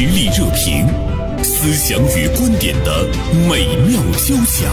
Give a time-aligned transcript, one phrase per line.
[0.00, 0.86] 实力热评，
[1.42, 3.04] 思想与观点的
[3.48, 4.72] 美妙交响。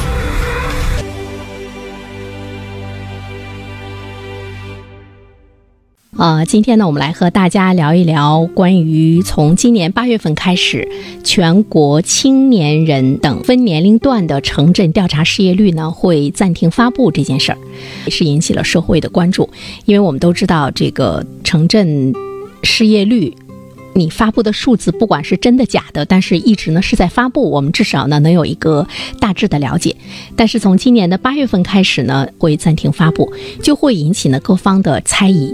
[6.15, 10.87] 呃，今天呢，我们来和大家聊一聊关于从今年八月份开始，
[11.23, 17.57] 全国青年人等分年龄段的城镇调查失业率呢会暂停发布这件事儿，
[18.05, 19.49] 也是引起了社会的关注。
[19.85, 22.13] 因为我们都知道，这个城镇
[22.61, 23.35] 失业率。
[23.97, 28.85] 你发布的数字不管是真的假的，但是一直呢是在发布，我们至少呢能有一个
[29.21, 29.95] 大致的了解。
[30.35, 33.31] 但是从今年的八月份开始呢，会暂停发布，
[33.63, 35.53] 就会引起呢各方的猜疑。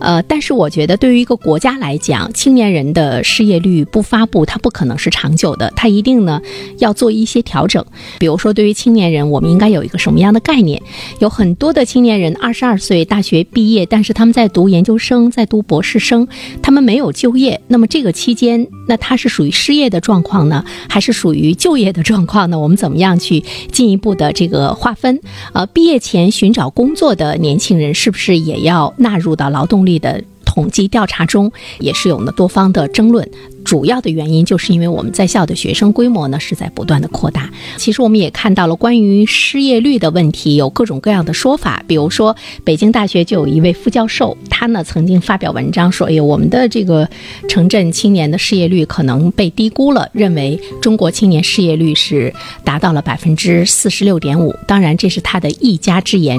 [0.00, 6.40] 呃，但是我觉得对于一个国家来讲，青年人的失业率不发布，它不可能是长久的，它一定呢
[6.78, 7.84] 要做一些调整。
[8.18, 10.80] 比如说，对于青年人，我们应该有一个什么样的概念？
[11.18, 16.26] 有很多的青年人二十二岁大学毕业，但是他们在读研究生，在读博士生，
[16.62, 17.81] 他们没有就业，那么。
[17.82, 22.56] 那么这个期间，那他是属于失业的状况呢，还是属于就业的状况呢？
[22.56, 25.20] 我们怎么样去进一步的这个划分？
[25.52, 30.22] 呃，毕业前寻找工作的年轻人是不是也要纳入到劳动力的？
[30.52, 31.50] 统计调查中
[31.80, 33.26] 也是有呢多方的争论，
[33.64, 37.48] 主要的原因就是因为我们在校的学生规模呢是在不断的扩大。
[37.78, 47.08] 其实我们也看到了关于失业率的问题有各种各样的说法，比如说北京大学就有一位副教授，他呢曾经发表文章说：“哎，我们的这个
[47.48, 56.38] 城镇青年的失业率可能被低估了，认为中国青年失业率是达到了百分之四十六点五。”当然这是他的一家之言。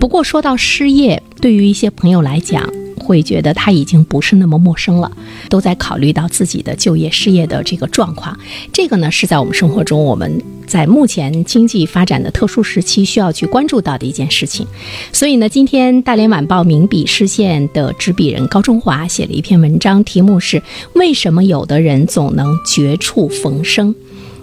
[0.00, 2.68] 不过说到失业，对于一些朋友来讲，
[3.02, 5.10] 会觉得他已经不是那么陌生了，
[5.50, 8.38] 都在考虑到自己的就业失业的这个状况。
[8.72, 14.66] 这个呢，是在我们生活中，我们在目前经济发展的特殊时期需要去关注到的一件事情。
[15.12, 20.62] 所以呢，今天《大连晚报》名笔视线的执笔人高中华写了一篇文章，题目是
[20.94, 23.94] “为什么有的人总能绝处逢生”。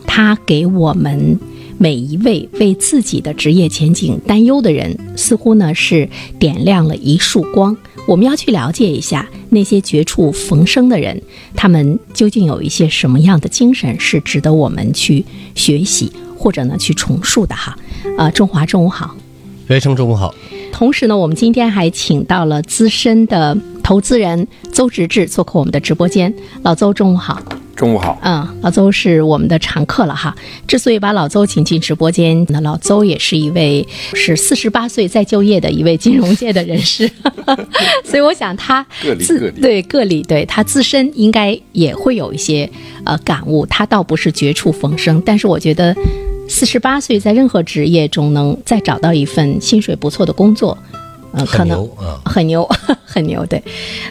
[0.05, 1.39] 他给我们
[1.77, 6.09] 每一位为自己的职业前景担忧的人，似乎呢是
[6.39, 7.77] 点亮了一束光。
[8.09, 11.21] 我们要去了解一下那些绝处逢生的人，
[11.55, 17.77] 他们究竟有一些什么样的精神是值得我们去学习或者呢去重塑的哈？
[18.17, 19.15] 啊，中华中午好，
[19.67, 20.33] 学生中午好。
[20.71, 26.33] 同时呢，我们今天还请到了资深的投资人邹直志做客我们的直播间，
[26.63, 27.39] 老邹中午好。
[27.79, 30.35] 中午好，嗯，老邹是我们的常客了哈。
[30.67, 37.09] 之所以把老邹请进直播间，那老邹也是一位是四十八岁再就业的一位金融界的人士，
[38.03, 38.85] 所以我想他
[39.21, 42.69] 自对个例对他自身应该也会有一些
[43.05, 43.65] 呃感悟。
[43.67, 45.95] 他倒不是绝处逢生，但是我觉得
[46.49, 50.77] 四十八岁在任何职业中能再找到一份薪水不错的工作。
[51.33, 51.87] 嗯，可能
[52.25, 52.67] 很牛，
[53.05, 53.63] 很牛，对。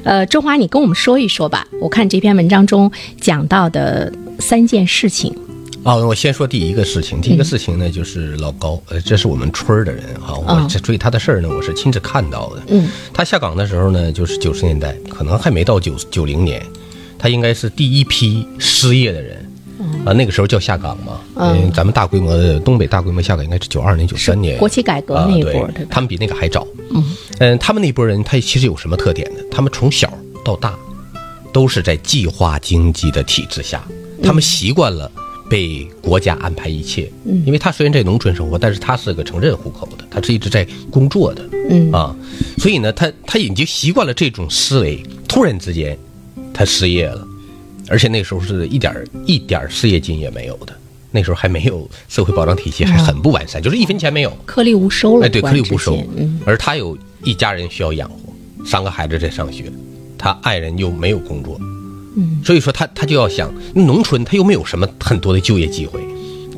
[0.05, 1.67] 呃，中华，你跟我们说一说吧。
[1.81, 2.91] 我看这篇文章中
[3.21, 5.35] 讲到的三件事情。
[5.85, 7.21] 哦，我先说第一个事情。
[7.21, 10.35] 第一个事情呢，就是老高，呃，这是我们村儿的人哈。
[10.37, 12.63] 我这追他的事儿呢，我是亲自看到的。
[12.69, 12.89] 嗯。
[13.13, 16.61] 他下岗的时候呢，就是九十年代，可能还没到九九零年，
[17.19, 19.48] 他应该是第一批失业的人。
[20.05, 26.67] 啊，那个时候叫下岗嘛，嗯，咱们大规模的东北大规模下岗应该是九二年、九三年，国企改革那一波，他们比那个还早。
[26.95, 27.05] 嗯，
[27.39, 29.41] 嗯，他们那波人他其实有什么特点呢？
[29.51, 30.13] 他们从小
[30.45, 30.75] 到大
[31.53, 33.87] 都是在计划经济的体制下，
[34.23, 35.11] 他们习惯了
[35.51, 37.11] 被国家安排一切。
[37.27, 41.43] 嗯，因为他虽然在农村生活，但是他是个城镇户口的，他是一直在工作的。
[41.71, 42.17] 嗯啊，
[42.57, 45.03] 所以呢，他他已经习惯了这种思维。
[45.29, 45.99] 突然之间，
[46.55, 47.27] 他失业了。
[47.89, 48.95] 而且那时候是一点
[49.25, 50.75] 一点失业金也没有的，
[51.11, 55.27] 那时候还没有社会保障体系，还很不完善，就是一分钱没有，颗粒无收了。
[55.27, 55.99] 哎，对，颗粒无收。
[56.45, 58.17] 而他有一家人需要养活，
[58.65, 59.73] 三个孩子在上学，
[60.19, 61.59] 他爱人又没有工作，
[62.17, 65.99] 嗯，所以说他他就要想，农村他又没有什么很多的就业机会，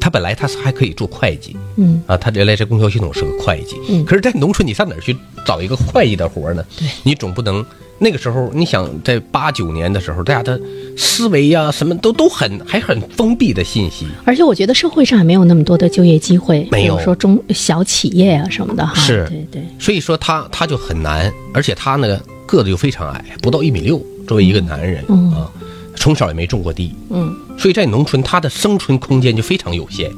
[0.01, 5.17] 他本来他是还可以做会计，嗯，啊，他原来在供销系统是个会计，嗯，可是，在农村你上哪儿去
[5.47, 6.65] 找一个会计的活呢？
[6.77, 7.65] 对，你总不能。
[8.03, 10.59] 那个时候，你想在八九年的时候，大家的
[10.97, 14.06] 思维呀，什么都都很还很封闭的信息。
[14.25, 18.94] 而且我觉得社会上也没有那么多的就业机会，没有说中小企业啊什么的哈。
[18.94, 19.62] 是，对对。
[19.79, 24.02] 所以说他他就很难，而且他呢个子又非常矮，不到一米六。
[24.26, 25.05] 作为一个男人
[25.35, 25.50] 啊，
[25.97, 30.11] 从小也没种过地，嗯，所以在农村他的生存空间就非常有限，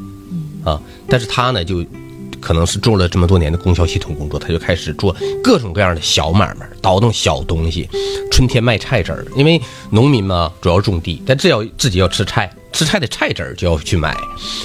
[0.63, 1.85] 啊，但是他呢就。
[2.43, 7.89] 可能是做了这么多年的供销系统工作，他就开始做各种各样的小买卖，倒腾小东西。
[8.31, 9.61] 春天卖菜籽儿，因为
[9.91, 14.17] 农民嘛主要种地，但只要自己要吃菜，吃菜的菜籽儿就要去买。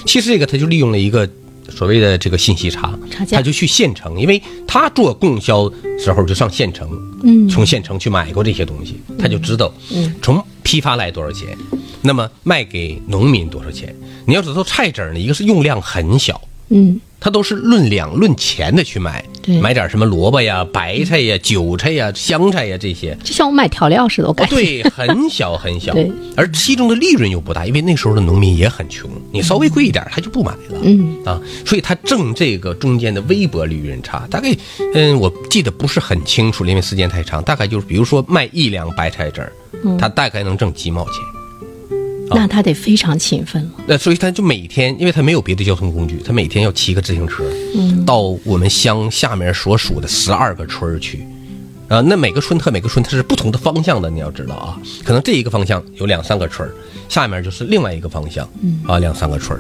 [0.06, 1.30] 其实这个他就利用了一个
[1.70, 2.98] 所谓的这个信息差，
[3.30, 6.90] 他就去县城，因为他做供销时候就上县城，
[7.24, 11.56] 嗯，从县城去买过这些东西，他就知道，嗯，从批发来多少钱，
[12.02, 13.94] 那么卖给农民多少钱？
[14.26, 19.60] 你要知道菜籽儿呢，一个是用量很小，嗯，他都是论两论钱的去买，对。
[19.62, 24.56] 买点什么萝卜呀、白菜呀、韭菜呀、香菜呀这些，就像我买调料似的，我哦感觉。
[24.56, 25.94] 对，很小很小。
[25.96, 31.18] 对，而其中的利润又不大，因为那时候的农民也很穷，你稍微贵一点他就不买了，嗯。
[31.24, 34.54] 啊，所以他挣这个中间的微薄利润差，大概，
[34.94, 39.54] 嗯，我记得不是很清楚，因为时间太长，大概就是比如说卖一两白菜籽儿，
[39.86, 39.98] 嗯。
[39.98, 41.14] 他大概能挣几毛钱。
[42.30, 43.72] 那他得非常勤奋了。
[43.88, 47.44] 那所以他就每天，因为他没有别的交通工具，他每天要骑个自行车，
[47.76, 48.06] 嗯。
[48.06, 51.26] 到我们乡下面所属的十二个村去，
[51.88, 56.70] 啊，那每个村和每个村它是不同的方向的，你要知道啊，可能这一个方向有两三个村，
[57.08, 58.80] 下面就是另外一个方向，嗯。
[58.86, 59.60] 啊，两三个村，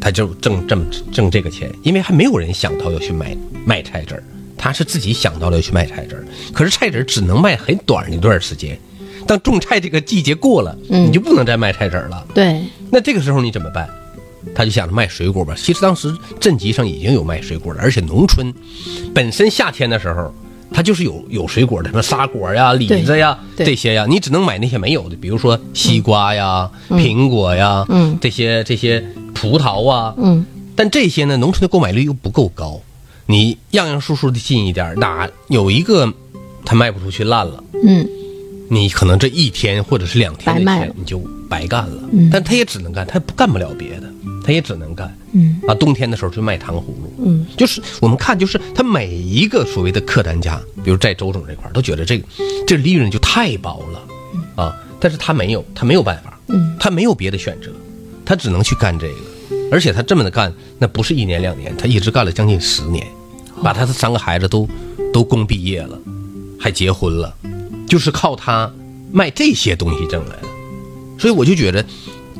[0.00, 4.22] 他就挣这么挣这个钱，因为还没有人想到要去买卖菜籽儿，
[4.56, 8.78] 他是自己想到了要去卖菜籽儿，可是菜籽儿只能卖很短的一段时间。
[9.26, 12.26] 当种菜这个季节过了，你就不能再卖菜籽儿了。
[12.34, 13.88] 对，那这个时候你怎么办？
[14.54, 15.54] 他就想着卖水果吧。
[15.56, 18.52] 其实当时镇集上已经有卖水果了，而且农村
[19.12, 20.32] 本身夏天的时候，
[20.72, 28.16] 它就是有有水果的，什么沙果呀、李子呀这些呀，你只能买那些没有的，比如说西瓜呀、苹果呀，嗯。
[28.20, 30.46] 这些这些葡萄啊，嗯，
[30.76, 32.80] 但这些呢，农村的购买率又不够高，
[33.26, 36.12] 你样样数数的进一点，哪有一个
[36.64, 37.64] 它卖不出去烂了？
[37.84, 38.08] 嗯，
[38.68, 41.18] 你可能这一天或者是两天的白卖了钱你就
[41.48, 42.02] 白干了。
[42.12, 44.12] 嗯但他也只能干，他不干不了别的，
[44.44, 45.16] 他也只能干。
[45.32, 47.12] 嗯啊，冬天的时候去卖糖葫芦。
[47.24, 52.26] 嗯，就是我们看，就是他每一个所谓的客单价，比如在周总这块儿，都觉得这个
[52.66, 54.76] 这利润就太薄了啊。
[54.98, 57.70] 但是他没有，他没有办法，嗯，他没有别的选择，
[58.24, 59.16] 他只能去干这个。
[59.70, 63.06] 而且他这么的干，那不是一年两年，他一直干了将近十年，
[63.62, 64.66] 把他的三个孩子都
[65.12, 65.98] 都供毕业了，
[66.58, 67.34] 还结婚了，
[67.86, 68.72] 就是靠他
[69.12, 70.48] 卖这些东西挣来的。
[71.18, 71.84] 所以我就觉得，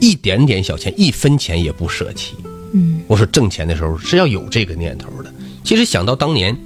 [0.00, 2.34] 一点点小钱，一分钱也不舍弃。
[2.72, 5.32] 嗯，我说挣钱的时候是要有这个念头的。
[5.64, 6.56] 其实想到当年，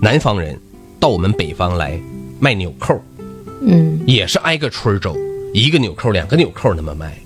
[0.00, 0.58] 南方人
[0.98, 2.00] 到我们北方来
[2.40, 3.00] 卖纽扣，
[3.60, 5.16] 嗯，也是挨个村儿走，
[5.52, 7.18] 一个纽扣、两个纽扣那么卖。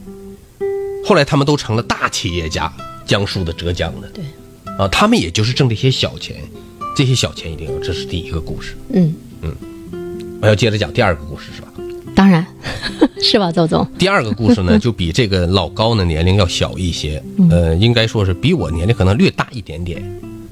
[1.05, 2.73] 后来他们都成了大企业家，
[3.07, 4.25] 江苏的、浙江的，对，
[4.79, 6.37] 啊，他们也就是挣这些小钱，
[6.97, 7.79] 这些小钱一定要。
[7.81, 8.77] 这是第一个故事。
[8.93, 9.55] 嗯嗯，
[10.43, 11.69] 我要接着讲第二个故事是吧？
[12.17, 12.45] 当然
[13.23, 13.87] 是吧，邹总。
[13.97, 20.03] 第二个故事呢， 就比这个老高呢年龄要小一些，呃，应该说是比我年龄可能略大一点点。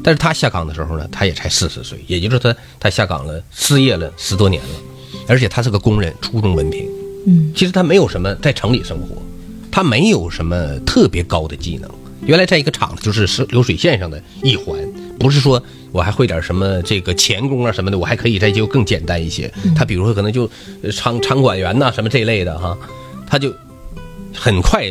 [0.03, 4.69] 但是他下岗的时候呢，他也才四十岁，也就是他他下岗了，失业了十多年了，
[5.27, 6.89] 而且他是个工人，初中文凭。
[7.27, 9.21] 嗯，其实他没有什么在城里生活，
[9.73, 11.91] 他没有什么特别高的技能。
[12.25, 14.79] 原来在一个厂子就是是流水线上的一环，
[15.21, 15.63] 不是说
[15.93, 19.53] 我还会点什么这个钳工啊什么的，我还可以再就更简单一些。
[19.77, 20.51] 他比如说可能就
[20.83, 22.77] 呃场场管员呐、什么这一类的哈，
[23.27, 23.53] 他就
[24.35, 24.83] 很快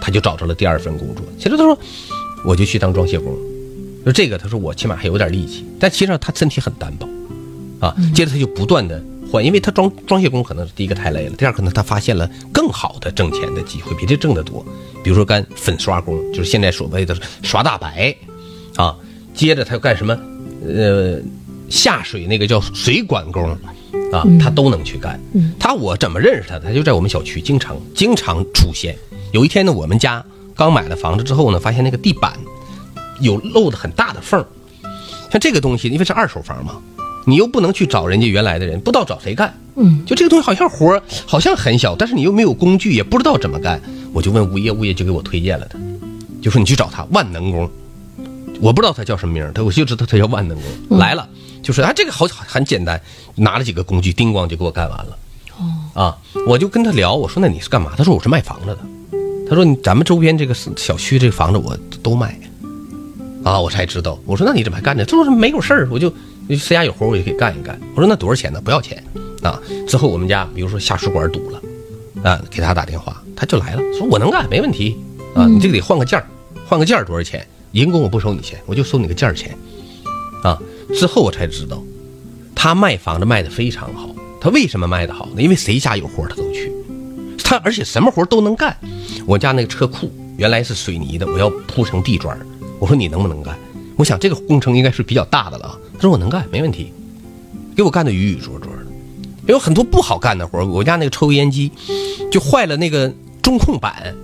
[0.00, 1.22] 他就找着了第二份工作。
[1.38, 1.78] 其实他说
[2.46, 3.36] 我就去当装卸工，
[4.06, 7.06] 就这个他说我起码还有点力气，但其实上他身体很单薄
[7.78, 7.94] 啊。
[8.14, 14.64] 接着他就不断的换，因为他装装卸工可能是第一个太累了，第二可能他发现了更好的挣钱的机会，比这挣得多。
[15.02, 18.16] 比如说干粉刷工，就是现在所谓的刷大白
[18.76, 18.96] 啊。
[19.34, 20.16] 接着他又干什么？
[20.66, 21.20] 呃，
[21.68, 23.42] 下水那个叫水管工
[24.12, 25.20] 啊，他都能去干。
[25.58, 26.66] 他我怎么认识他的？
[26.66, 28.96] 他就在我们小区经常经常出现。
[29.32, 32.32] 有一天呢，我们家刚买了房子之后呢，发现那个地板
[33.20, 34.46] 有漏的很大的缝儿
[35.30, 36.80] 像这个东西，因为是二手房嘛，
[37.26, 39.52] 你又不能去找人家原来的人，不知道找谁干。
[39.76, 43.82] 嗯，就这个东西好像活儿好像很小，但是你又没有工具，也不知道怎么干。
[44.12, 45.76] 我就问物业，物业就给我推荐了他，
[46.40, 47.68] 就说你去找他，万能工。
[48.60, 50.56] 我不知道他叫什么名儿，他我就知道他叫万能
[50.88, 50.98] 工。
[50.98, 51.28] 来了，
[51.62, 53.00] 就是啊这个好很简单，
[53.34, 55.18] 拿了几个工具，叮咣就给我干完了。
[55.58, 57.92] 哦，啊，我就跟他聊，我说那你是干嘛？
[57.96, 58.78] 他说我是卖房子的。
[59.48, 62.38] 他说你咱们周边这个小区这个房子我都卖。
[63.44, 64.18] 啊，我才知道。
[64.24, 65.04] 我说那你怎么还干呢？
[65.04, 66.10] 他说没有事儿，我就
[66.48, 67.78] 谁家有活我就给干一干。
[67.94, 68.60] 我说那多少钱呢？
[68.60, 69.04] 不要钱
[69.42, 69.60] 啊。
[69.86, 71.60] 之后我们家比如说下水管堵了，
[72.22, 74.96] 啊，给他打电话，他就来了，说我能干，没问题
[75.34, 75.46] 啊。
[75.46, 76.26] 你这个得换个件儿，
[76.66, 77.46] 换个件儿多少钱？
[77.82, 79.56] 人工我不收你钱，我就收你个件儿钱。
[80.42, 80.60] 啊，
[80.94, 81.82] 之后我才知道，
[82.54, 84.14] 他卖房子卖的非常好。
[84.40, 85.42] 他为什么卖的好呢？
[85.42, 86.70] 因为谁家有活他都去，
[87.42, 88.76] 他而且什么活都能干。
[89.26, 92.38] 我家那个车库原来是水泥的，我要铺成地砖。
[92.78, 93.58] 我说你能不能干？
[93.96, 95.78] 我想这个工程应该是比较大的了。
[95.94, 96.92] 他说我能干，没问题，
[97.74, 98.84] 给我干的雨雨灼灼的。
[99.46, 101.70] 有很多不好干的活我家那个抽油烟机
[102.30, 103.12] 就坏了那个
[103.42, 104.14] 中控板，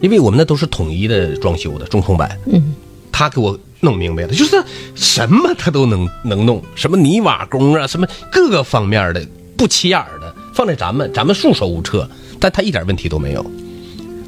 [0.00, 2.38] 因为我们那都是统一的装修的中控板。
[2.46, 2.74] 嗯，
[3.10, 4.62] 他给我弄明白了，就是
[4.94, 9.26] 什么他都能能弄，什么泥瓦工啊，什么各个方面的
[9.56, 12.08] 不起眼的，放在咱们咱们束手无策，
[12.40, 13.44] 但他一点问题都没有。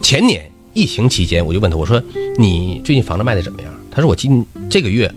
[0.00, 2.03] 前年疫情期间，我就问他，我说
[2.39, 3.73] 你最近房子卖的怎么样？
[3.91, 5.12] 他说我今这个月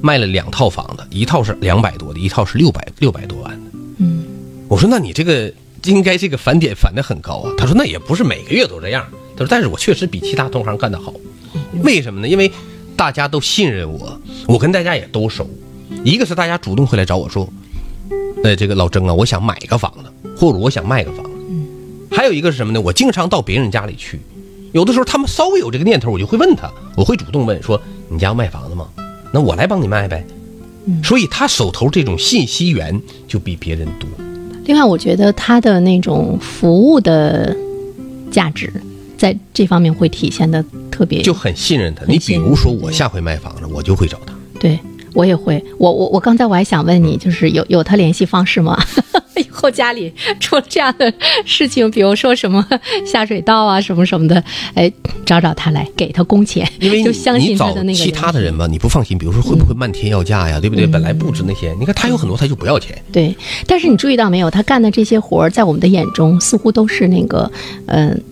[0.00, 3.70] 卖了两套房子，一套是两百多的，一套是六百六百多万的。
[3.98, 4.24] 嗯，
[4.68, 5.52] 我说那你这个
[5.84, 7.52] 应该这个返点返的很高啊。
[7.58, 9.04] 他说那也不是每个月都这样。
[9.36, 11.12] 他说但是我确实比其他同行干得好。
[11.82, 12.28] 为什么呢？
[12.28, 12.50] 因为
[12.96, 15.48] 大家都信任我，我跟大家也都熟。
[16.04, 17.48] 一个是大家主动会来找我说，
[18.42, 21.30] 呃，这个老郑啊，我想买个房子，或者我想卖个房子。
[22.10, 22.80] 还有一个是什么呢？
[22.80, 24.20] 我经常到别人家里去，
[24.72, 28.88] 有的时候他们稍微有这个念头，我就会问他，我会主动问说：“你家要卖房子吗？
[29.32, 30.24] 那我来帮你卖呗。”
[31.02, 34.08] 所以他手头这种信息源就比别人多。
[34.64, 37.56] 另外，我觉得他的那种服务的
[38.30, 38.72] 价值，
[39.16, 42.04] 在这方面会体现的特别，就很信任他。
[42.06, 44.34] 你比如说，我下回卖房子，我就会找他。
[44.60, 44.78] 对
[45.12, 45.62] 我也会。
[45.78, 48.80] 我我我刚才我还想问你，就是有有他联系方式吗？
[49.36, 51.12] 以后家里出了这样的
[51.44, 52.64] 事情，比如说什么
[53.04, 54.42] 下水道啊，什么什么的，
[54.74, 54.90] 哎，
[55.26, 57.98] 找找他来，给他工钱，因为就相信他的那个。
[57.98, 60.86] 其他的人嘛，你不放心，比如说会不会漫天要价呀，对不对？
[60.86, 62.96] 本来布置那些，你看他有很多，他就不要钱。
[63.10, 67.50] 对，但是你注意到没有，他干的这些活儿，在我们的眼中，似乎都是那个，
[67.86, 68.22] 嗯，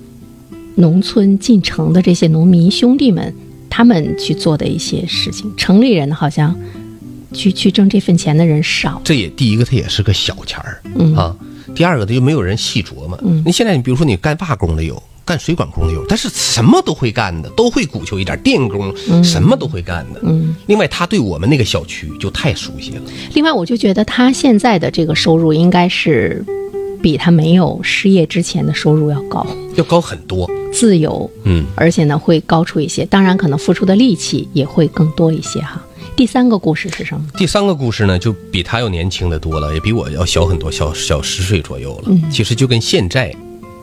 [0.76, 3.34] 农村进城的这些农民兄弟们
[3.68, 6.54] 他们去做的一些事情，城里人好像。
[7.34, 11.34] 去去挣这份钱的人少，这也第一个，他也是个小钱儿，嗯啊。
[11.74, 13.18] 第二个，他又没有人细琢磨。
[13.24, 18.38] 嗯，你现在你比如说你干瓦工的有，干水管工的有，但是什么都会干的，都会鼓求一点。
[18.42, 20.20] 电工什么都会干的。
[20.24, 20.54] 嗯。
[20.66, 23.00] 另外，他对我们那个小区就太熟悉了。
[23.32, 26.44] 另外，我就觉得他现在的这个收入应该是
[27.02, 29.44] 比他没有失业之前的收入要高，
[29.74, 30.48] 要高很多。
[30.72, 35.84] 自由，嗯，而且呢会高出一些，当然可能付出的力气也会更多一些哈。
[36.16, 37.26] 第三个故事是什么？
[37.36, 42.04] 第三个故事呢，就比他要年轻的多了，也比我要小很多，小小十岁左右了。
[42.06, 43.34] 嗯，其实就跟现在，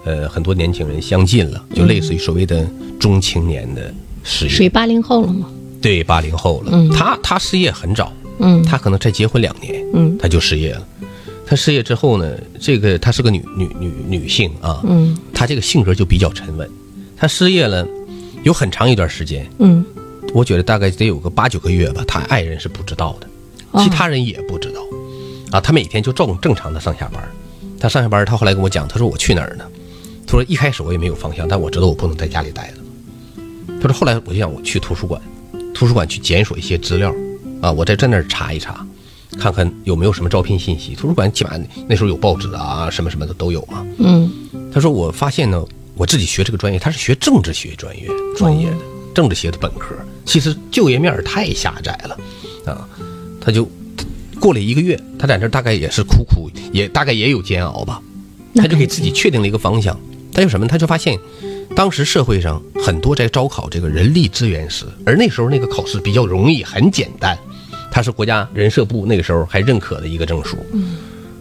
[0.06, 2.68] 呃，很多年轻人相近了，就类似于所谓的
[3.00, 4.52] 中青年的失业。
[4.52, 5.48] 属于八零后了吗？
[5.82, 6.72] 对，八零后了。
[6.74, 8.12] 嗯，他他失业很早。
[8.40, 10.88] 嗯，他可能才结婚两年，嗯，他就失业了。
[11.50, 14.84] 他失业之后呢，这个她是个女女女女性啊。
[14.86, 16.70] 嗯，她这个性格就比较沉稳。
[17.18, 17.88] 她失业了，
[18.44, 19.50] 有很长一段时间。
[19.58, 19.84] 嗯。
[20.32, 23.28] 我觉得大概得有个八九个月吧，她爱人是不知道的，
[23.84, 24.80] 其他人也不知道，
[25.50, 27.20] 啊，她每天就照正常的上下班。
[27.80, 29.66] 她上下班，她后来跟我讲，她说我去哪儿呢？
[30.28, 33.42] 她说一开始我也没有方向，但我知道我不能在家里待着。
[33.82, 35.20] 她说后来我就想我去图书馆，
[35.74, 37.12] 图书馆去检索一些资料，
[37.60, 38.86] 啊，我在在那儿查一查，
[39.38, 40.96] 看看有没有什么招聘信息。
[40.96, 41.52] 图书馆起码
[41.88, 43.86] 那时候有报纸啊，什么什么的都有嘛。
[44.00, 44.32] 嗯，
[44.74, 45.64] 他说我发现呢，
[45.96, 48.78] 我自己学这个专业，他是学政治学专业专业的。
[49.12, 52.18] 政治学的本科，其实就业面太狭窄了，
[52.72, 52.88] 啊，
[53.42, 53.68] 他就
[54.40, 58.00] 过了一个月，他在那大概也是苦苦，也大概也有煎熬吧，
[58.56, 60.00] 他就给自己确定了一个方向。
[60.32, 60.68] 他就什么？
[60.68, 61.18] 他就发现，
[61.76, 67.38] 当时社会上很多在招考这个人力资源师，而那时候那个考试比较容易，很简单，
[67.92, 70.58] 他是国家人社部那个时候还认可的一个证书。
[70.74, 70.98] 嗯，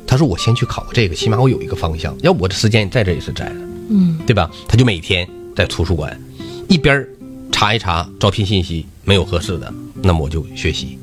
[0.06, 2.16] 他说我先去考这个，起码我有一个方向。
[2.22, 3.56] 要我的时间在这也是在的，
[3.90, 4.50] 嗯，对吧？
[4.66, 6.18] 他就每天在图书馆
[6.68, 7.06] 一边
[7.52, 10.98] 查一查招聘信息，没有合适的，那么我就学习。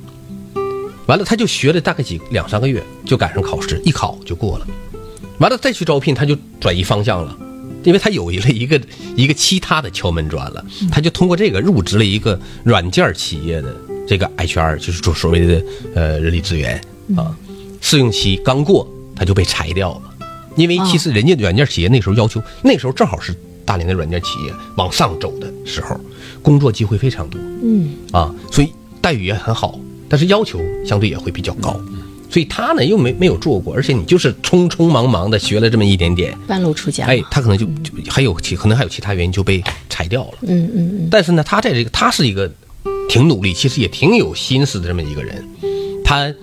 [1.08, 4.68] 完了，他就学了大概几两三个月，就赶上考试，一考就过了。
[5.38, 7.38] 完了再去招聘，他就转移方向了，
[7.84, 8.82] 因为他有了一个
[9.16, 10.66] 一个其他的敲门砖了。
[10.92, 13.76] 他就通过这个入职了一个软件企业的
[14.08, 16.80] 这个 HR，就是做所谓的呃人力资源
[17.16, 17.36] 啊。
[17.82, 26.00] 试用期刚过，他就被裁掉了，因为其实人家软件企业那时候要求，那时候正好是大连的软件企业往上走的时候。
[26.42, 27.94] 工作机会非常多，嗯。
[28.12, 28.72] 啊，所以
[29.02, 31.80] 待遇也很好，但是要求相对也会比较高，
[32.30, 42.52] 所以他呢又没没有做过，而且你就是匆匆忙忙的学了这么一点点，半路出家，哎，他可能就就还有其可能还有其他原因就被裁掉了，嗯嗯嗯，但是呢，他在这个他是一个
[43.10, 45.44] 挺努力，其实也挺有心思的这么一个人，
[46.04, 46.34] 他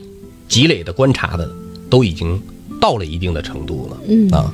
[0.49, 1.51] 积累的观察的
[1.89, 2.41] 都已经
[2.81, 4.29] 到了一定的程度了，嗯。
[4.31, 4.53] 啊，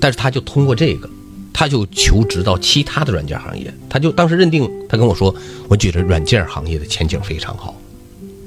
[0.00, 1.08] 但是他就通过这个。
[1.52, 5.34] 他就求职到其他的软件行业，他就当时认定，他跟我说，
[5.68, 7.78] 我觉得软件行业的前景非常好，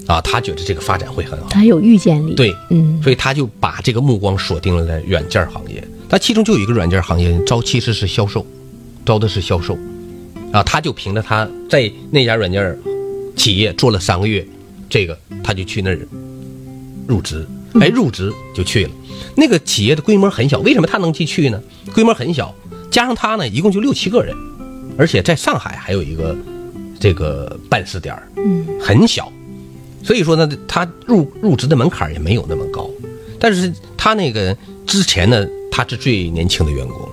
[0.08, 5.88] 啊，他觉得这个发展会很好，他有预见力，对，嗯，所以他就把这个目光锁定了在软件行业。
[6.10, 8.44] 他其中就有一个软件行业招，其实是销售，
[9.06, 9.78] 招的是销售，
[10.54, 12.78] 啊，他就凭着他在那家软件
[13.36, 14.46] 企业做了三个月，
[14.88, 16.00] 这个他就去那儿
[17.08, 17.46] 入职，
[17.82, 18.92] 哎，入职就去了。
[19.36, 21.60] 那个企业的规模很小，为什么他能进去呢？
[21.94, 22.54] 规模很小。
[22.92, 24.36] 加上他呢，一共就六七个人，
[24.96, 26.38] 而且在上海还有一个
[27.00, 29.34] 这个办事点嗯，很小，
[30.04, 32.88] 所以说呢，他入入职的门槛也没有那么高。
[33.40, 34.56] 但是他那个
[34.86, 37.10] 之前呢，他是最年轻的员工，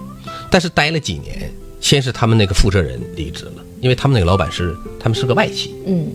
[0.51, 5.75] 但是待了几年，先是他们那个负责人离职了，因为他们那个老板是他们是个外企。
[5.87, 6.09] 嗯。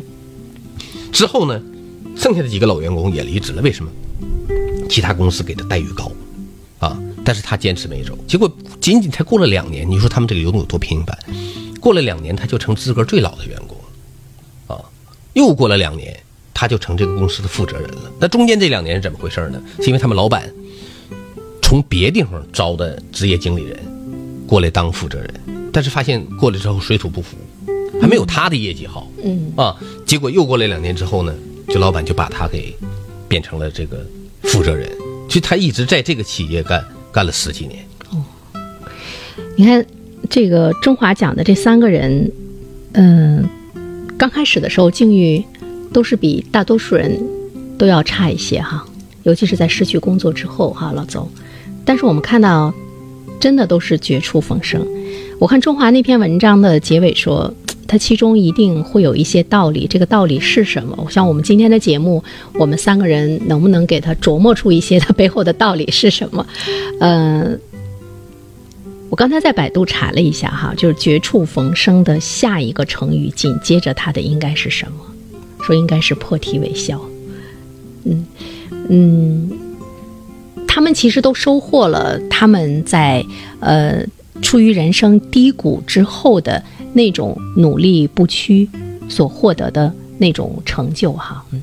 [1.12, 1.62] 之后呢，
[2.16, 3.62] 剩下的几个老员工也离职了。
[3.62, 3.92] 为什么？
[4.88, 6.12] 其他公司给的待遇高，
[6.80, 8.16] 啊，但是他坚持没走。
[8.28, 11.18] 结果仅仅才过了两年，你说他们这个流动有多频繁？
[11.82, 13.76] 过了两年，他就成资格最老的员工
[14.68, 14.82] 了，啊，
[15.34, 16.16] 又过了两年，
[16.54, 18.12] 他就成这个公司的负责人了。
[18.20, 19.60] 那中间这两年是怎么回事呢？
[19.80, 20.54] 是因为他们老板
[21.62, 23.80] 从别地方招的职业经理人
[24.48, 25.34] 过来当负责人，
[25.72, 27.36] 但是发现过来之后水土不服。
[28.02, 29.74] 还没有他的业绩好，嗯啊，
[30.06, 31.34] 结果又过了两年之后呢，
[31.70, 32.76] 这老板就把他给
[33.26, 34.06] 变成了这个
[34.44, 34.90] 负责人，
[35.30, 37.86] 其实他一直在这个企业干干了十几年。
[38.12, 38.22] 哦，
[39.56, 39.84] 你看
[40.30, 42.30] 这个中华讲的这三个人，
[42.92, 43.48] 嗯，
[44.18, 45.42] 刚开始的时候境遇
[45.94, 47.18] 都是比大多数人
[47.78, 48.86] 都要差一些哈，
[49.24, 51.26] 尤其是在失去工作之后哈，老邹。
[51.86, 52.74] 但是我们看到，
[53.40, 54.86] 真的都是绝处逢生。
[55.40, 57.54] 我看中华那篇文章的结尾说。
[57.88, 61.08] 它其中一定会有一些道理，这个道理是什么？
[61.08, 62.24] 像我们今天的节目，
[62.56, 66.44] 我们三个人能不能给他琢磨出一些它背后的道理是什么？
[67.00, 67.60] 嗯，
[69.12, 74.98] 我刚才在百度查了一下哈，就是绝处逢生的下一个成语，紧接着它的应该是什么？
[75.62, 77.00] 说应该是破涕为笑。
[78.06, 78.26] 嗯
[78.90, 79.52] 嗯，
[80.76, 83.26] 他们其实都收获了他们在
[83.62, 84.06] 呃
[84.42, 86.62] 处于人生低谷之后的。
[86.98, 88.70] 那种努力不屈
[89.10, 91.62] 所获得的那种成就，哈，嗯，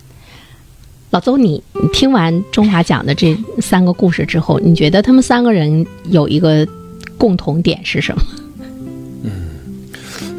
[1.08, 6.68] 老邹，你你听完中华讲的这三个故事之后，你觉得他们三个人有一个
[7.16, 8.22] 共同点是什么？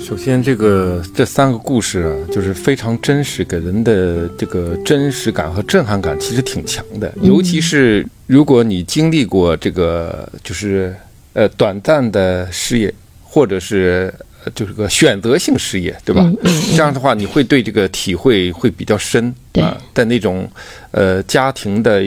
[0.04, 10.94] 嗯，首先这个这三个故事啊，就是非常真实，给人的这个真实感和震撼感其实挺强的，尤其是如果你经历过这个就是
[11.34, 12.94] 呃短暂的失业，
[13.24, 14.14] 或者是。
[14.54, 16.30] 就是个选择性失业，对吧？
[16.76, 19.78] 这样的话，你会对这个体会会比较深啊。
[19.94, 20.46] 在那种，
[20.92, 22.04] 呃，家庭的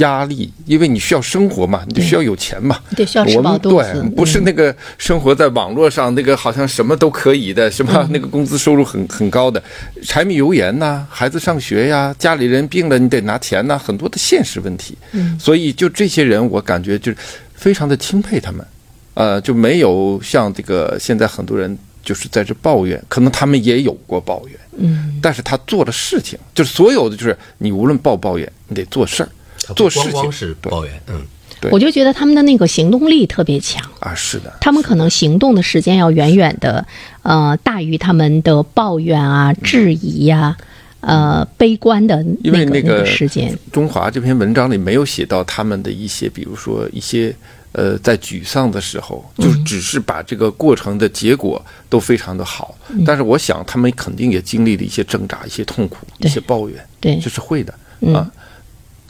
[0.00, 2.78] 压力，因为你需要生活嘛，你需要有钱嘛。
[2.94, 3.92] 对，需要吃饱肚子。
[3.92, 9.62] 对，不是那个生活在网络上，那个好像什么都可以的，什么那个工资收入很很高的，
[10.02, 14.98] 柴米油盐呐，孩子上学呀，家里人病了你得拿钱呐，很多的现实问题。
[15.12, 15.38] 嗯。
[15.38, 17.18] 所以，就这些人，我感觉就是
[17.54, 18.66] 非常的钦佩他们。
[19.14, 29.28] 呃，就没有像这个现在很多人就是在这抱怨，可能他们也有过抱怨，嗯，但是他做的事情，就是所有的，就是你无论抱不抱怨，你得做事儿，
[29.74, 31.22] 做事情是抱怨，嗯，
[31.60, 36.86] 对，我就觉得他们的那个行动力特别强啊，是的，他们可能行动的时间要远远的，
[37.22, 40.56] 呃，大于他们的抱怨啊、质疑呀、
[41.00, 43.56] 呃、悲观的那个那个时间。
[43.72, 47.34] 中华这篇文章里没有写到他们的一些，比如说一些。
[47.72, 52.74] 呃，在沮丧的时候，就只是把这个过程的结果都非常的好，
[53.06, 57.72] 但是我想他们肯定也经历了一些挣扎、一些痛苦、一些抱怨，对，这是会的
[58.12, 58.28] 啊。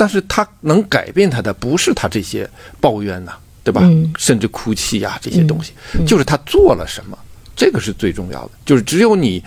[0.01, 2.49] 但是他能改变他的不是他这些
[2.81, 3.33] 抱怨呐，
[3.63, 3.83] 对吧？
[4.17, 5.73] 甚至哭泣呀这些东西，
[6.07, 7.19] 就是他做了什么，
[7.55, 8.53] 这个是最重要的。
[8.65, 9.45] 就是只有你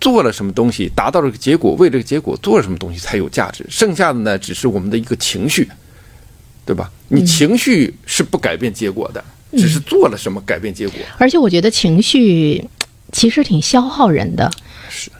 [0.00, 5.70] 做了什么东西，达到了个结果，为这个结果做了什么东西才有价值，剩下的呢，只是我们的一个情绪。
[6.66, 6.90] 对吧？
[7.08, 10.98] 你情绪是不改变结果的，只是做了什么改变结果。
[11.18, 12.66] 而且我觉得情绪
[13.12, 14.56] 其实挺消耗人的，是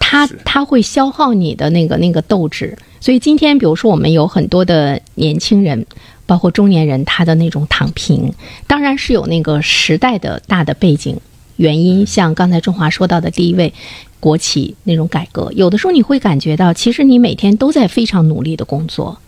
[0.07, 2.77] 它它会消耗你的那个那个斗志。
[3.01, 5.87] 所以今天，比如说我们有很多的年轻人，
[6.27, 8.33] 包括中年人，他的那种躺平，
[8.67, 11.19] 当然是有那个时代的大的背景
[11.57, 12.07] 原因。
[12.07, 13.73] 像刚才中华说到的第一位
[14.21, 19.19] 国企那种改革，有的时候你会感觉到，其实你每天都在非常努力的工作。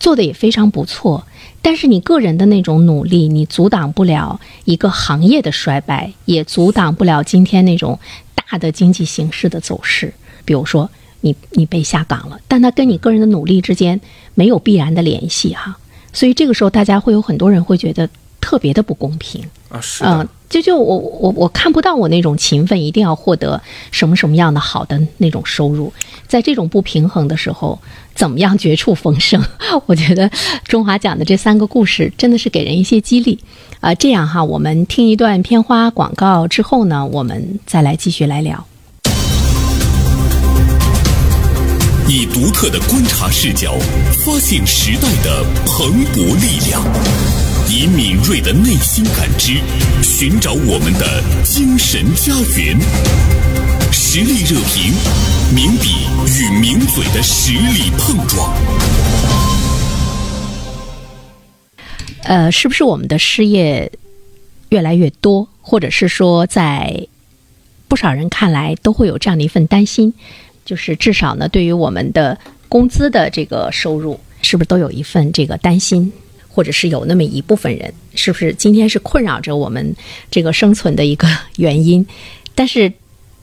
[0.00, 1.24] 做的也非常不错，
[1.62, 7.96] 但是你个人的那种努力，你阻挡不了一个行业的衰败，也阻挡不了今天那种
[8.34, 10.12] 大的经济形势的走势。
[10.44, 14.00] 比如说，你你被下岗了，但它跟你个人的努力之间
[14.34, 15.76] 没有必然的联系哈。
[16.12, 18.08] 所以这个时候，大家会有很多人会觉得
[18.40, 20.28] 特别的不公平啊，是啊。
[20.50, 23.58] 就就我我我看不到我那种勤奋一定要获得
[23.90, 25.90] 什么什么样的好的那种收入，
[26.28, 27.80] 在这种不平衡的时候，
[28.14, 29.42] 怎么样绝处逢生？
[29.86, 30.30] 我觉得
[30.64, 33.38] 中华讲的这三个故事真的是给人一些激励
[33.80, 33.94] 啊！
[33.94, 38.66] 这样哈，我们听一段片花广告之后呢，我们再来继续来聊。
[42.08, 43.78] 以独特的观察视角，
[44.24, 46.82] 发现时代的蓬勃力量。
[47.68, 49.60] 以敏锐的内心感知，
[50.02, 52.76] 寻找我们的精神家园。
[53.92, 54.92] 实力热评，
[55.54, 56.06] 名笔
[56.38, 58.52] 与名嘴的实力碰撞。
[62.24, 63.90] 呃，是不是我们的失业
[64.68, 67.06] 越来越多或者是说在
[67.88, 70.12] 不少人看来都会有这样的一份担心，
[70.64, 76.12] 就是至少呢，对于我们的工资的这个收入，是不是都有一份这个担心？
[76.54, 79.96] 或者是有那么一部分人，是不是今天是困扰着我们
[80.30, 82.06] 这个生存的一个原因？
[82.54, 82.92] 但是，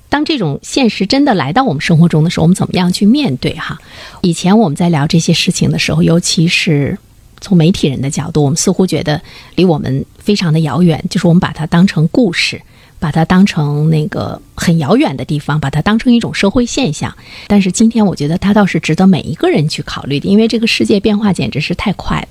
[0.10, 3.54] 当这种现实真的来到我们生活中的时候，我们怎么样去面对？
[3.56, 3.80] 哈，
[4.22, 6.96] 以前我们在聊这些事情的时候，尤其是
[7.42, 9.20] 从媒体人的角度，我们似乎觉得
[9.56, 12.62] 离我们非常的遥远，就是我们把它当成故事，
[13.00, 17.16] 把它当成那个很遥远的地方，把它当成一种社会现象。
[17.48, 22.28] 但是今天，我觉得它倒是值得每一个人去考虑的，因为这个世界变化简直是太快了。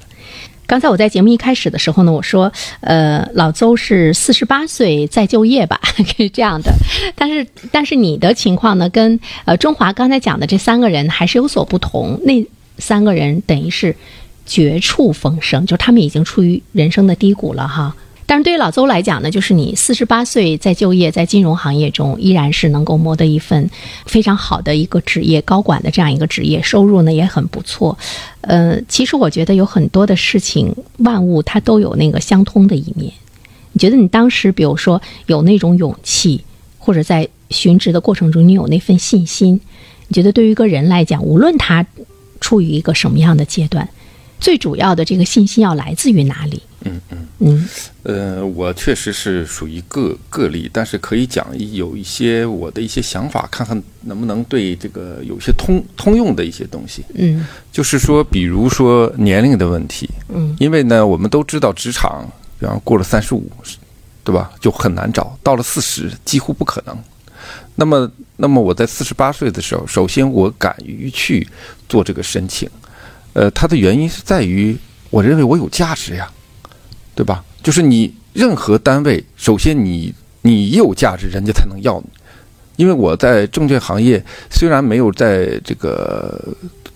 [0.66, 5.80] 刚才我在节目一开始的时候呢，我说，呃，老邹是四十八岁再就业吧，
[6.18, 6.70] 是这样的。
[7.16, 12.20] 但是，但是你的情况呢，跟呃中华刚才讲的这三个人还是有所不同。
[12.22, 13.96] 那三个人等于是
[14.44, 17.96] 绝处逢生，就他们已经处于人生的低谷了哈。
[18.28, 23.70] 但是对于老邹来讲呢，就是你四十八岁在就业，在金融行业中依然是能够摸得一份
[24.04, 27.96] 非常好的一个职业，高管的这样一个职业，收入呢也很不错。
[28.42, 33.10] 呃，其实我觉得有很多的事情，万物它都有那个相通的一面。
[33.72, 36.44] 你觉得你当时，比如说有那种勇气，
[36.78, 39.58] 或者在寻职的过程中你有那份信心，
[40.06, 41.86] 你觉得对于一个人来讲，无论他
[42.42, 43.88] 处于一个什么样的阶段，
[44.38, 46.60] 最主要的这个信心要来自于哪里？
[46.84, 47.68] 嗯嗯嗯，
[48.04, 57.04] 呃，我确实是属于个个例，但是可以讲有一些我的一些想法，看看能不能对这个有些通通用的一些东西。
[57.14, 60.08] 嗯，就是说，比如说年龄的问题。
[60.28, 62.24] 嗯，因为呢，我们都知道职场，
[62.60, 63.50] 比方过了三十五，
[64.22, 66.96] 对吧，就很难找；到了四十，几乎不可能。
[67.74, 71.46] 那么，那么我在四十八岁的时候，首先我敢于去
[71.88, 72.68] 做这个申请，
[73.32, 74.76] 呃，它的原因是在于，
[75.10, 76.30] 我认为我有价值呀。
[77.18, 77.42] 对吧？
[77.64, 82.06] 就是你任何单位，首先你你有价值，人家才能要你。
[82.76, 86.40] 因为我在证券行业，虽然没有在这个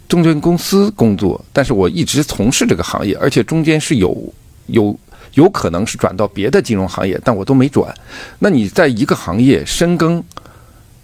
[0.09, 4.33] 证券公司工作，但是我一直从事这个行业，而且中间是有
[4.67, 4.97] 有
[5.35, 7.93] 有可能是转到别的金融行业，但我都没转。
[8.39, 10.23] 那你在一个行业深耕。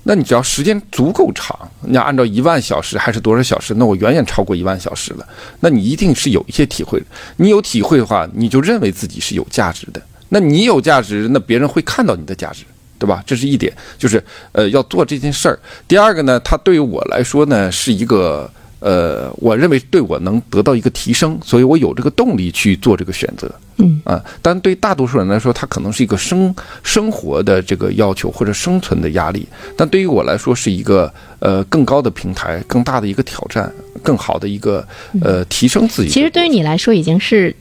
[0.08, 3.74] 那你只要时间足够长，你要按照一万小时还是多少小时？
[3.74, 5.28] 那我远远超过一万小时了。
[5.60, 6.98] 那你一定是有一些体会。
[7.36, 10.00] 你有体会的话，你就认为自己是有价值的。
[10.30, 12.64] 那你有价值，那别人会看到你的价值，
[12.98, 13.22] 对吧？
[13.26, 15.58] 这是一点，就是呃要做这件事儿。
[15.86, 18.50] 第二个呢，它对于我来说呢是一个。
[18.80, 23.50] 呃，我认为对我能得到一个提升，所以我有这个动力去做这个选择。
[23.80, 29.46] 嗯啊，但对大多数人来说，它可能是一个生生活的这个要求或者生存的压力。
[29.76, 34.86] 但对于我来说，是一个呃更高的平台，更大的一个挑战，更好的一个
[35.22, 36.08] 呃提升自己。
[36.08, 37.54] 其实对于你来说，已经是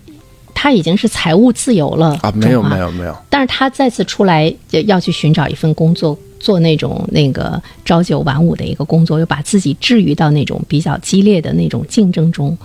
[0.56, 2.32] 他已经是财务自由了啊！
[2.36, 3.16] 没有没有没有。
[3.30, 4.52] 但是他再次出来
[4.86, 6.18] 要去寻找一份工作。
[6.40, 12.58] 做那种那个朝九晚五的一个工作，又把自己置于到那种比较激烈的那种竞争中，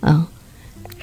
[0.00, 0.26] 嗯，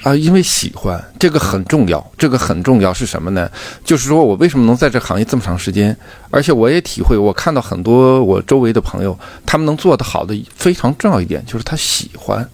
[0.02, 3.50] 啊，因为喜欢这个很重要，这个很重要是什么呢？
[3.84, 5.96] 就是说我为什么能在这行业这么长时间，
[6.30, 12.48] 而且我也体会，我看到很多我周围的朋友，他们能做得好的非常重要一点就是他喜欢，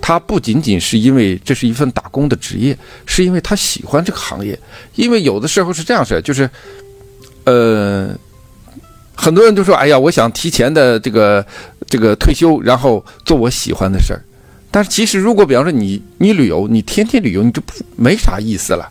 [0.00, 4.58] 他不仅仅是因为这是一份打工的职业，是因为他喜欢这个行业，
[4.94, 6.48] 因为有的时候是这样式，就是，
[7.44, 8.16] 呃。
[9.20, 11.44] 很多人都说：“哎呀，我想提前的这个
[11.88, 14.22] 这个退休，然后做我喜欢的事儿。”
[14.70, 18.88] 但是其实，如果比方说你你旅游，你天天旅游，你就不没啥意思了，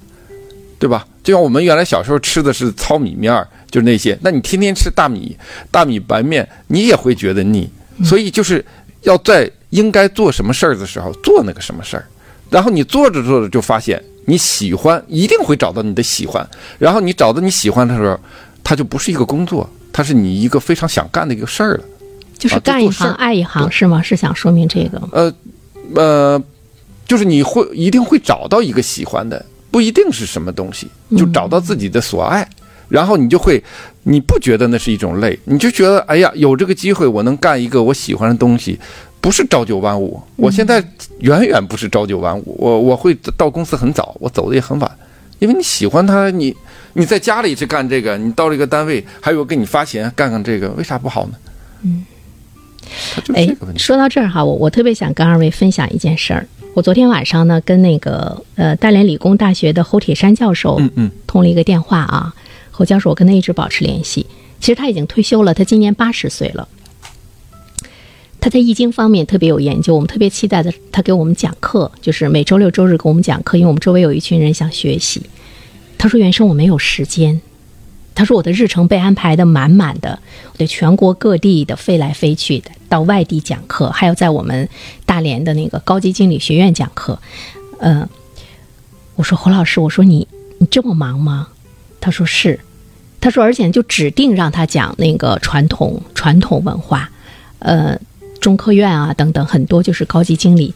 [0.78, 1.08] 对吧？
[1.24, 5.38] 就像我们原来小时候吃的是糙米面儿，就是那些，那你天天吃大米
[5.72, 7.70] 大米白面，你也会觉得腻。
[8.04, 8.64] 所以就是
[9.04, 12.06] 要在应该做什么事儿的时候做那个什么事儿，
[12.50, 16.46] 然后你做着做着就发现你喜欢，一定会找到你的喜欢。
[16.78, 18.20] 然后你找到你喜欢的时候，
[18.62, 19.70] 它就不是一个工作。
[19.98, 21.84] 它是你一个非常想干的一个事儿了，
[22.38, 24.00] 就是干一行爱一行是吗？
[24.00, 25.02] 是想说明这个？
[25.12, 25.34] 呃，
[25.96, 26.44] 呃，
[27.08, 32.48] 就是你会一定会找到一个喜欢的，不一定是什么东西，就找到自己的所爱，
[32.88, 33.64] 然后你就会，
[34.04, 38.80] 你不觉得那是一种累，你就觉得哎呀，有这个机会，我能干一个我喜欢的东西，
[39.20, 40.22] 不是朝九晚五。
[40.36, 40.78] 我现在
[41.22, 44.92] 远远不是朝九晚五，我我会到公司很早，我走的也很晚，
[45.40, 46.56] 因为你喜欢他，你。
[46.94, 51.34] 你在家里去干这个，你到这个单位还有给你发钱干干这个，为啥不好呢？
[51.84, 52.04] 嗯，
[53.36, 53.48] 哎，
[53.78, 56.48] 说到这儿哈，我我特别想跟二位分享一件事儿。
[56.74, 62.34] 我昨天晚上呢，跟那个呃大连理工大学的侯铁山教授嗯嗯通了一个电话啊。
[62.72, 64.26] 侯教授，我跟他一直保持联系。
[64.60, 66.68] 其实他已经退休了，他今年八十岁了。
[68.48, 75.22] 他在易经方面特别有研究，我们特别期待的他给我们讲课，就是每周六周日给我们讲课，因为我们周围有一群人想学习。
[75.98, 77.42] 他说：“原生我没有时间，
[78.16, 80.18] 他说我的日程被安排的满满的，
[80.54, 84.70] 我得全国各地的飞来飞去的，到外地讲课，还有在我们
[85.06, 87.20] 大连的那个高级经理学院讲课。
[87.80, 88.08] 嗯，
[89.16, 90.26] 我说侯老师，我说你
[90.60, 91.50] 你这么忙吗？
[92.00, 92.58] 他说是，
[93.20, 97.12] 他说而且就指定让他讲那个传统传统文化，
[97.60, 98.00] 呃，
[98.40, 100.74] 中科院啊等等很多就是高级经理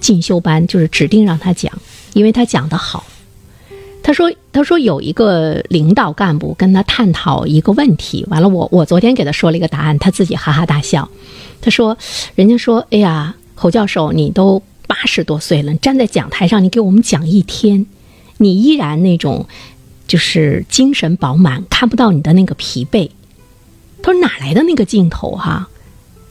[0.00, 1.72] 进修班，就是指定让他讲，
[2.14, 3.04] 因为他讲得好。
[4.02, 11.06] 他说：“他说有一个领导干部跟他探讨一个问题，完了我我昨天给他说了一个答案，他自己哈哈大笑。
[11.60, 11.96] 他说：
[12.34, 17.84] 人家说，哎呀，侯教授，你都八十多岁了，站在讲台上，你给我们讲一天，
[18.38, 19.46] 你依然那种
[20.06, 23.10] 就是精神饱满，看不到你的那个疲惫。
[24.02, 25.68] 他说哪来的那个劲头哈？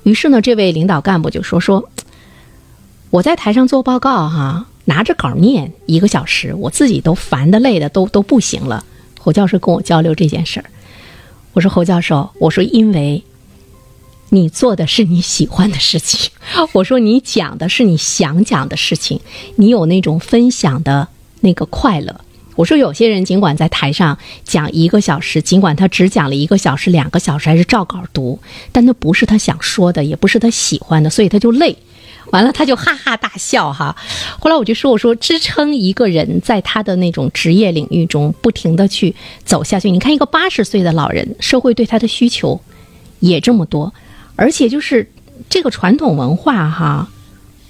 [0.09, 1.89] 于是呢，这位领导干部就说说，
[3.11, 8.83] 我在台上做报告哈。”拿着稿念一个小时，我自己都烦的累的都都不行了。
[9.19, 10.65] 侯教授跟我交流这件事儿，
[11.53, 13.23] 我说侯教授，我说因为，
[14.29, 16.31] 你做的是你喜欢的事情，
[16.73, 19.21] 我说你讲的是你想讲的事情，
[19.57, 21.07] 你有那种分享的
[21.41, 22.21] 那个快乐。
[22.59, 28.37] 我说有些人尽管在台上讲一个小时，尽管他只讲了一个小时、两个小时，还是照稿读，
[28.73, 31.73] 但那不是他想说的，也不是他喜欢的，所以他就累。
[32.31, 33.95] 完了，他就哈哈大笑哈。
[34.41, 39.89] 后来我就说：“我说支撑一个人在他的那种职业领域中不停的去走下去。
[39.89, 42.59] 你看一个八十岁的老人，社会对他的需求
[43.21, 43.93] 也这么多，
[44.35, 45.09] 而且就是
[45.49, 47.07] 这个传统文化哈，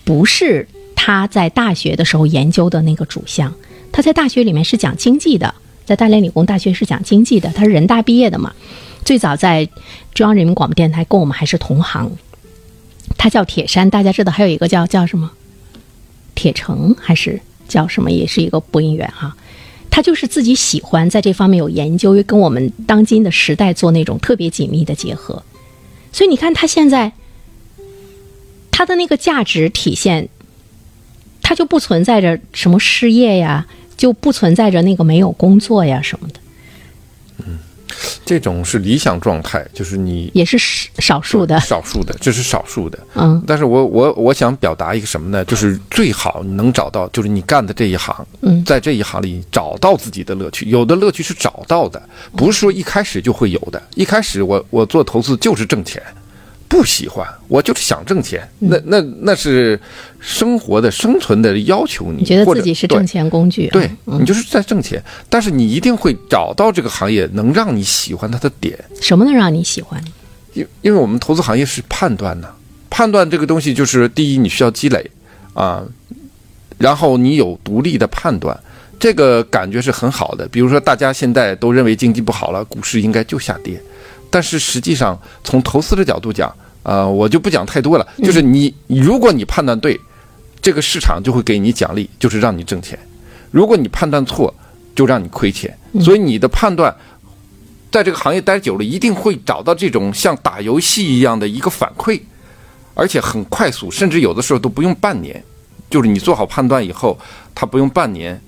[0.03, 3.53] 不是他在大学的时候研究的那个主项。
[3.91, 5.53] 他在大学里面是讲经济的，
[5.85, 7.49] 在大连理工大学是讲经济的。
[7.49, 8.53] 他是人大毕业的嘛，
[9.03, 9.67] 最早在
[10.13, 12.11] 中央人民广播电台跟我们还是同行。”
[13.17, 15.31] 他叫铁山，大家知道还有一个叫叫什么
[16.35, 19.35] 铁成，还是叫什么，也是一个播音员哈。
[19.89, 25.43] 他就是自己喜欢在这方面有研究，又跟我们当今的时代做那种特别紧密的结合。
[26.13, 27.11] 所以你看他现在
[28.69, 30.29] 他的那个价值体现，
[31.41, 33.67] 他就不存在着什么失业呀，
[33.99, 36.39] 就不存在着那个没有工作呀什么的。
[37.45, 37.59] 嗯
[38.23, 40.57] 这种是理想状态，就是你也是
[40.99, 42.97] 少数的，少数的，这是少数的。
[43.15, 45.43] 嗯，但是我我我想表达一个什么呢？
[45.43, 50.69] 就是最好你能找到，就是你干的这一行，嗯，在这一行里找到自己的乐趣。
[50.69, 52.01] 有的乐趣是找到的，
[52.37, 53.81] 不是说一开始就会有的。
[53.95, 56.01] 一开始我我做投资就是挣钱。
[56.69, 58.47] 不喜欢，我就是想挣钱。
[58.59, 59.77] 那那那是
[60.19, 62.11] 生活的生存的要求。
[62.11, 63.67] 你觉得自己是挣钱工具？
[63.69, 68.77] 对你就是在挣钱，但是你一定会找到这个行业能让你喜欢它的点。
[69.01, 70.01] 什么能让你喜欢？
[70.53, 72.47] 因因为我们投资行业是判断呢，
[72.89, 75.09] 判断这个东西就是第一，你需要积累
[75.53, 75.83] 啊，
[76.77, 78.57] 然后你有独立的判断，
[78.99, 80.47] 这个感觉是很好的。
[80.49, 83.81] 比如说，大家现在都认为经济不好了，股市应该就下跌。
[84.29, 88.07] 但是实际上，从投资的角度讲，呃，我就不讲太多了。
[88.23, 89.99] 就是你，如果你判断对，
[90.61, 92.95] 这个市场就会给你奖励，就是让你挣钱；
[93.49, 94.53] 如果你判断错，
[94.95, 95.75] 就让你亏钱。
[96.01, 96.95] 所以你的判断，
[97.91, 102.21] 在这个行业待久了，一定会找到这种像打游戏一样的一个反馈，
[102.93, 105.43] 而且很快速，甚至有的时候都不用半年。
[105.89, 107.17] 就是你做好判断以后，
[107.55, 108.39] 他不用半年，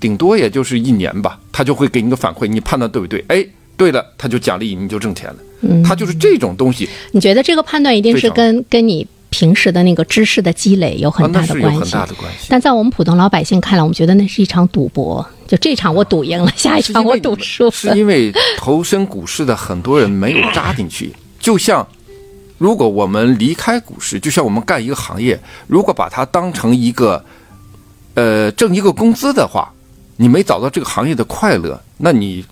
[0.00, 3.24] 顶多也就是一年吧，他就会给你个反馈，你判断对不对？
[3.28, 3.46] 哎。
[3.80, 5.36] 对了，他就奖励你，就挣钱了。
[5.62, 6.86] 嗯，他就是这种东西。
[7.12, 11.80] 你觉得这个判断一定是跟跟你平时的那个知识的积累有很大的关系？
[11.80, 12.48] 很大的关系。
[12.50, 15.26] 但在我们普通老百姓看来，我们觉得那是一场赌博。
[15.48, 17.70] 就这场我赌赢了，下一场我赌输了。
[17.72, 21.10] 是因为投身股市的很多人没有扎进去。
[21.38, 21.88] 就像
[22.58, 27.24] 如果我们离开股市，就像我们干一个行业，如果把它当成一个
[28.12, 29.72] 呃挣一个工资的话，
[30.18, 32.44] 你没找到这个行业的快乐，那你。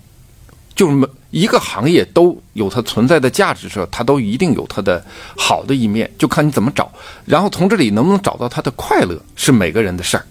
[0.75, 5.03] 就是每一个行业都有它存在的价值时候，它都一定有它的
[5.37, 6.91] 好的一面，就看你怎么找。
[7.25, 10.25] 然后从这里能不能找到它的快乐，是每个人的事儿，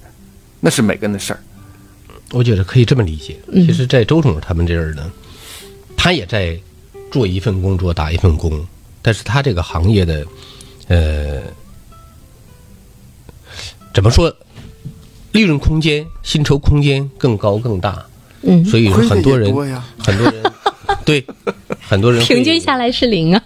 [0.61, 1.41] 那是每个人的事儿。
[2.33, 3.39] 我觉得可以这么理解。
[3.53, 5.11] 其实，在周总他们这儿呢，
[5.97, 6.59] 他也在
[7.11, 8.67] 做一份工作，打一份工，
[9.01, 10.27] 但是他这个行业的，
[10.89, 11.41] 呃，
[13.95, 14.31] 怎么说，
[15.33, 18.05] 利润空间、薪酬空间更高更大。
[18.43, 19.47] 嗯，所以很多人，
[19.99, 20.43] 很多人，
[21.09, 21.25] 对，
[21.81, 23.43] 很多人平均下来是零啊，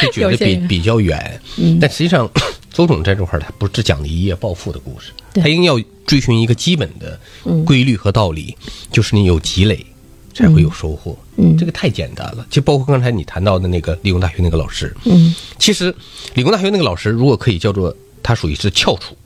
[0.00, 1.40] 就觉得比比较远。
[1.56, 2.30] 嗯，但实际上，
[2.72, 7.18] 周总在这块儿他不只讲了一夜暴富的故事，他一定要追寻一个基本的
[7.66, 8.56] 规律和道理，
[8.92, 9.84] 就是你有积累
[10.32, 11.18] 才会有收获。
[11.36, 12.46] 嗯，这个太简单了。
[12.48, 15.92] 就包括刚才你谈到的那个理工大学那个老师，嗯，其实
[16.34, 19.16] 理工大学那个老师如果可以叫做他属于是翘楚，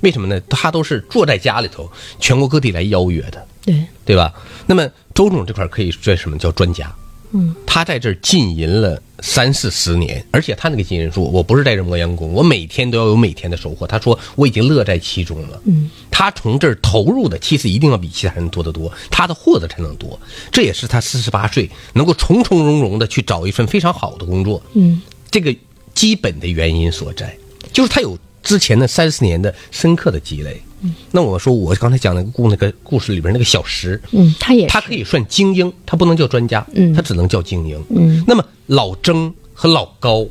[0.00, 0.40] 为什么呢？
[0.50, 3.46] 他都是坐在家里头，全国各地来邀约的。
[3.62, 4.32] 对对吧？
[4.66, 4.88] 那么
[5.20, 6.90] 周周总这块可以算什么叫专家？
[7.32, 13.86] 嗯，他在这儿浸淫了三四十年，而且他那个经验说，我不是在这磨洋工，我每天都要有每天的收获。
[13.86, 15.60] 他说我已经乐在其中了。
[15.66, 20.18] 嗯，他从这儿投入的其实一定要比其他人多得多，他的获得才能多。
[20.50, 24.62] 这也是他四十八岁能够从从容容的去找一份非常好的工作。
[24.72, 25.54] 嗯，这个
[25.94, 27.36] 基本的原因所在，
[27.74, 30.62] 就是他有之前的三十年的深刻的积累。
[30.82, 37.82] 嗯，那我说我刚才讲那个故那个故事里边那个小石，嗯，他也是他可以算精英，他不能叫专家，嗯他只能叫精英。
[37.90, 40.26] 嗯，那么老曾和老高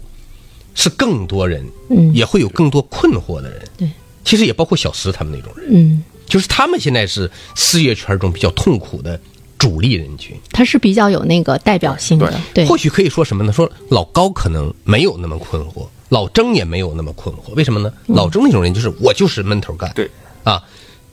[0.76, 3.62] 是更多人，嗯也会有更多困惑的人。
[3.78, 3.90] 对，
[4.24, 9.20] 其实也包括小石他们那种人，嗯，就是他们现在是事业圈中比较痛苦的
[9.58, 10.36] 主力人群。
[10.52, 13.52] 他是比较有那个代表性的，对，或许可以说什么呢？
[13.52, 17.54] 说老高可能没有那么困惑，老曾也没有那么困惑。
[17.56, 17.92] 为什么呢？
[18.08, 20.10] 老曾那种人就是我就是闷头干，对
[20.50, 20.64] 啊，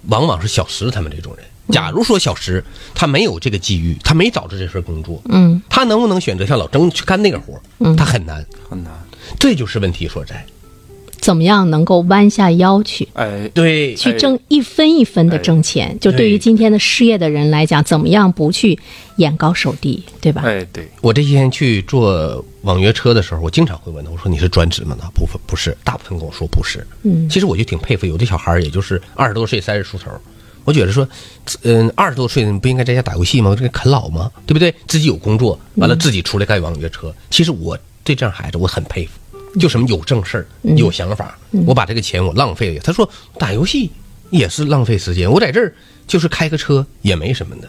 [0.08, 1.44] 往往是小石他们这种人。
[1.70, 7.60] 假如说小石他没有这个机遇，他没找着这份工作，嗯他能不能选择像老曾去干那个活儿？
[7.96, 8.92] 他很难，很难。
[9.38, 10.46] 这就是问题所在。
[11.26, 13.08] 怎么样能够弯下腰去？
[13.14, 18.78] 哎，对去挣一分一分的挣钱，就对于今天的失业的人来讲，怎么样不去
[19.16, 20.42] 眼高手低，对吧？
[20.44, 24.96] 哎，对，我这些天去坐网约车的时候，我经常会问他，我说你是专职吗？
[25.00, 26.86] 他不不是，大部分跟我说不是。
[27.02, 30.12] 嗯其实我就挺佩服，有的小孩儿也就是二十多岁、三十出头，
[30.62, 31.08] 我觉得说，
[31.62, 33.52] 嗯，二十多岁你不应该在家打游戏吗？
[33.58, 34.30] 这个啃老吗？
[34.46, 34.72] 对不对？
[34.86, 37.12] 自己有工作，完了自己出来干网约车。
[37.30, 39.10] 其实我对这样孩子我很佩服，
[39.58, 41.38] 就什么有正事儿、有想法。
[41.66, 43.90] 我把这个钱我浪费了，他说打游戏
[44.30, 45.74] 也是浪费时间，我在这儿
[46.06, 47.68] 就是开个车也没什么的。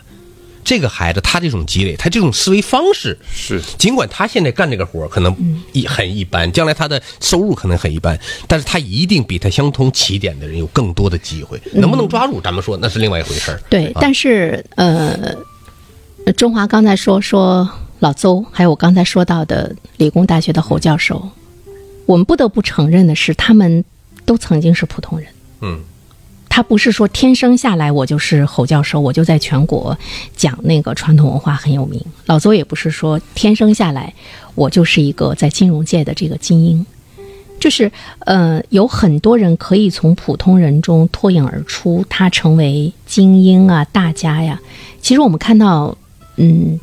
[0.63, 5.33] 这个孩子他这种积累，他这种思维方式，是尽管他现在干这个活可能
[5.71, 8.19] 一很一般，将来他的收入可能很一般，
[8.49, 11.57] 但是他一定比他相同起点的人有更多的机会。
[11.71, 13.61] 能不能抓住，咱们说那是另外一回事儿。
[13.69, 15.33] 对，啊但是呃，
[16.35, 17.69] 中华刚才说说
[17.99, 21.29] 老邹，还有我刚才说到的理工大学的侯教授，
[22.07, 23.85] 我们不得不承认的是，他们
[24.25, 25.27] 都曾经是普通人。
[25.61, 25.79] 嗯，
[26.49, 29.95] 他不是说天生下来我就是侯教授，我就在全国
[30.35, 32.03] 讲那个传统文化很有名。
[32.25, 34.11] 老邹也不是说天生下来
[34.55, 36.85] 我就是一个在金融界的这个精英，
[37.59, 44.59] 就是呃，有很多人可以从普通人中脱颖而出，他成为精英啊、大家呀。
[45.01, 45.97] 其实我们看到，
[46.37, 46.79] 嗯，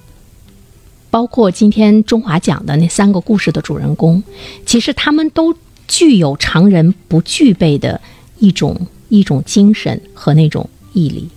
[1.14, 4.20] 包括今天中华讲的那三个故事的主人公，
[4.66, 5.54] 其实他们都
[5.86, 8.00] 具有常人不具备的
[8.40, 11.28] 一种一种精神和那种毅力。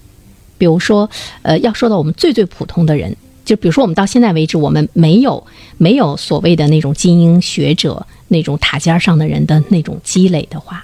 [0.58, 1.08] 比如说，
[1.44, 5.46] 呃，要说到我们最最普通的人，就比如说我们到现在为止，我们没有
[5.78, 10.84] 没有所谓的那种精英学者那种塔尖上的人的那种积累的话，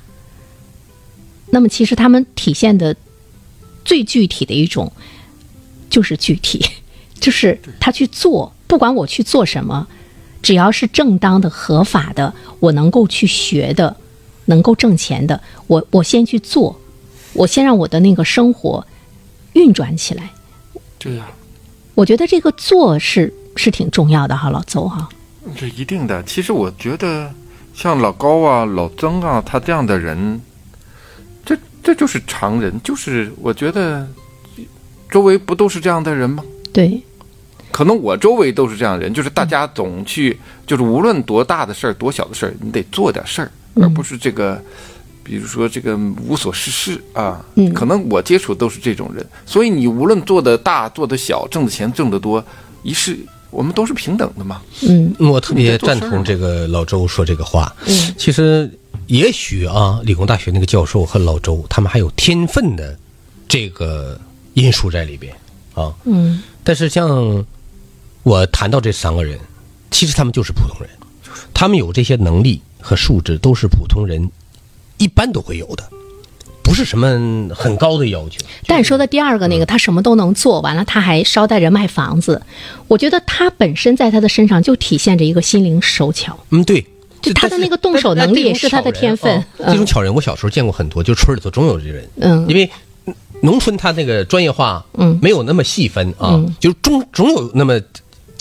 [1.49, 2.95] 那么其实他们体现的
[3.83, 4.93] 最具体的一种
[5.89, 6.63] 就是具体，
[7.19, 9.87] 就是他去做，不管我去做什么，
[10.41, 13.95] 只要是正当的、合法的，我能够去学的，
[14.45, 16.75] 能够挣钱的，我我先去做，
[17.33, 18.83] 我先让我的那个生活
[19.53, 20.31] 运转起来。
[20.97, 21.27] 对呀、
[21.93, 25.07] 我觉得这个做是是挺重要的哈，老邹哈。
[25.55, 26.23] 这一定的。
[26.23, 27.31] 其实我觉得，
[27.75, 30.41] 像老高啊、老曾啊，他这样的人，
[31.45, 34.07] 这这就是常人，就是我觉得
[35.11, 36.43] 周围不都是这样的人吗？
[36.73, 36.99] 对，
[37.73, 44.61] 可能我周围都是这样的人，就是大家总去，就是无论多大的事儿、多小的事儿，你得做点事儿，嗯而不是这个，
[45.23, 47.43] 比如说这个无所事事啊。
[47.55, 52.45] 嗯可能我接触都是这种人，所以你无论做的大、做的小，挣的钱挣得多，
[52.83, 53.17] 一是
[53.49, 54.61] 我们都是平等的嘛。
[54.87, 57.73] 嗯我特别赞同这个老周说这个话。
[57.87, 58.69] 嗯，其实
[59.07, 62.95] 也许啊，理工大学那个教授和老周他们还有天分的
[63.47, 64.19] 这个
[64.53, 65.33] 因素在里边
[65.73, 65.91] 啊。
[66.05, 67.45] 嗯但是像
[68.23, 69.37] 我谈到这三个人，
[69.91, 70.89] 其实他们就是普通人，
[71.53, 74.29] 他们有这些能力和素质，都是普通人
[74.97, 75.83] 一般都会有的，
[76.63, 77.07] 不是什么
[77.53, 78.39] 很高的要求。
[78.65, 82.41] 但你说的第二个那个，他什么都能做，完了他还捎带着卖房子，
[82.87, 86.39] 我觉得他本身在他的身上就体现着一个心灵手巧。
[86.49, 86.85] 嗯，对。
[87.21, 92.05] 就他的那个动手能力也是他的天分这种巧人，我小时候见过很多，就村里头总有这人。
[92.17, 92.69] 嗯因为
[93.41, 97.79] 农村他那个专业化，嗯没有那么细分啊，嗯就总总有那么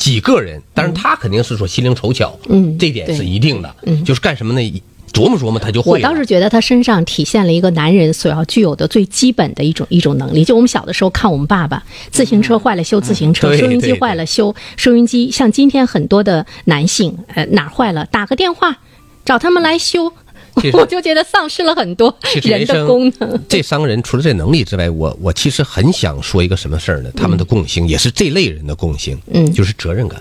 [0.02, 4.82] 几个人，但是他肯定是说心灵手巧，嗯这点是一定的，嗯就是干什么呢？
[5.12, 5.98] 琢磨琢磨他就我会我。
[6.00, 10.44] 倒是觉得他身上体现了一个男人所要具有的最基本的一种一种能力。
[10.44, 11.80] 就我们小的时候看我们爸爸，
[12.10, 15.30] 自行车坏了修自行车，收音机坏了修收音机。
[15.30, 18.78] 像今天很多的男性，呃哪儿坏了打个电话，
[19.24, 20.12] 找他们来修。
[20.56, 23.40] 其实 我就觉得丧失了很多人的人生功能。
[23.48, 27.10] 这三个人除了这能力之外，我我其实很想说一个什么事儿呢？
[27.16, 30.20] 他们的共性、也是这类人的共性，嗯就是责任感。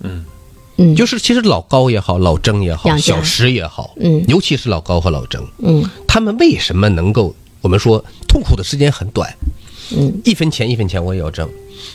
[0.00, 0.24] 嗯
[0.78, 7.34] 嗯就是其实老高也好，老曾也好，小石也好，嗯尤其是老高和老曾，嗯他们为什么能够？
[7.60, 9.32] 我们说痛苦的时间很短，
[9.96, 11.48] 嗯，一分钱一分钱我也要挣，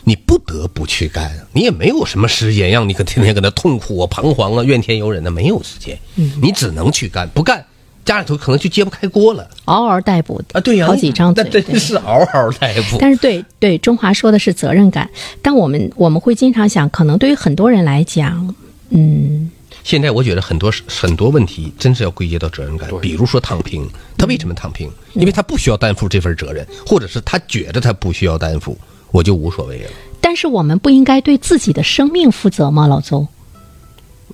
[0.04, 6.32] 你不得不去干，你也没有什么时间让你可天天搁那痛苦啊、彷徨啊、怨天尤人的，没有时间，嗯。
[6.42, 7.66] 你只能去干，不干
[8.06, 9.50] 家里头可能就揭不开锅了。
[9.66, 10.62] 嗷嗷待哺啊！
[10.62, 12.98] 对呀、好几张嘴那真是嗷嗷待哺。
[13.00, 15.10] 但是对对，中华说的是责任感，
[15.42, 18.56] 但我们我们会经常想，可能对于很多人来讲，
[18.92, 19.52] 嗯
[19.88, 24.92] 现在我觉得很多很多问题真是要归结到责任感，比如说躺平，他为什么躺平？
[25.14, 28.78] 因为他不需要担负这份责任，或者是他觉得他不需要担负，
[29.12, 29.90] 我就无所谓了。
[30.20, 32.86] 但是我们不应该对自己的生命负责吗？
[32.86, 33.30] 老邹，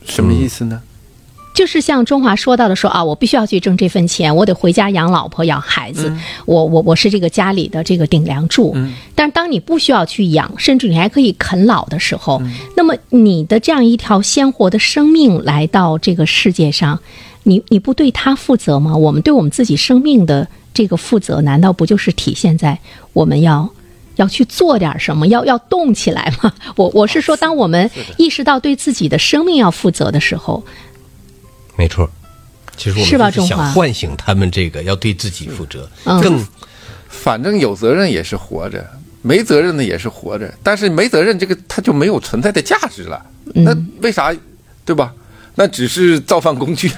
[0.03, 0.81] 什么意思呢？
[1.53, 8.75] 就是像中华说到的说啊，我必须要去挣这份钱，我得回家养老婆养孩子，嗯我我我是这个家里的这个顶梁柱。
[9.13, 16.99] 但是当你不需要去养，甚至你还可以啃老的时候，嗯那么你的这样一条鲜活的生命来到这个世界上，
[17.43, 18.95] 你你不对它负责吗？
[18.97, 22.79] 我们对我们自己生命的这个负责，难道不就是体现在
[23.13, 23.69] 我们要？
[24.17, 26.53] 要去做点什么，要要动起来吗？
[26.75, 30.63] 我我是说，当我们意识到对自己的生命要负责的时候，
[31.75, 32.09] 没错，
[32.77, 36.45] 其实我们是吧就是中华想唤醒他们这个要对自己负责，嗯更
[37.07, 38.85] 反正有责任也是活着，
[39.21, 40.53] 没责任的也是活着。
[40.61, 43.23] 但是没责任这个它就没有存在的价值了。
[43.53, 44.33] 那为啥？
[44.85, 45.13] 对吧？
[45.55, 46.91] 那只是造饭工具，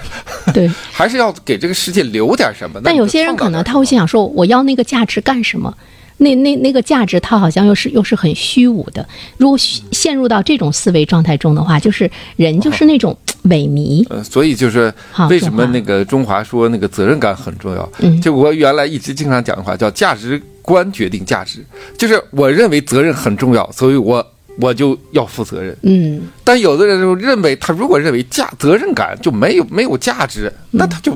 [0.53, 0.69] 对。
[0.91, 2.79] 还是要给这个世界留点什么。
[2.79, 5.75] 那但有些人可能他会心想说，我要那个价值干什么？
[6.17, 9.05] 那那那个价值，它好像又是又是很虚无的。
[9.35, 14.05] 如果陷入到这种思维状态中的话，就是人就是那种萎靡。
[14.09, 14.93] 呃，所以就是
[15.29, 17.91] 为什么那个中华说那个责任感很重要？
[17.99, 21.63] 嗯就我原来一直经常讲的话叫价值观决定价值，
[21.97, 24.25] 就是我认为责任很重要，所以我
[24.59, 25.77] 我就要负责任。
[25.83, 31.13] 嗯，但有的人就认为他如果认为价责任感就没有没有价值，那他就，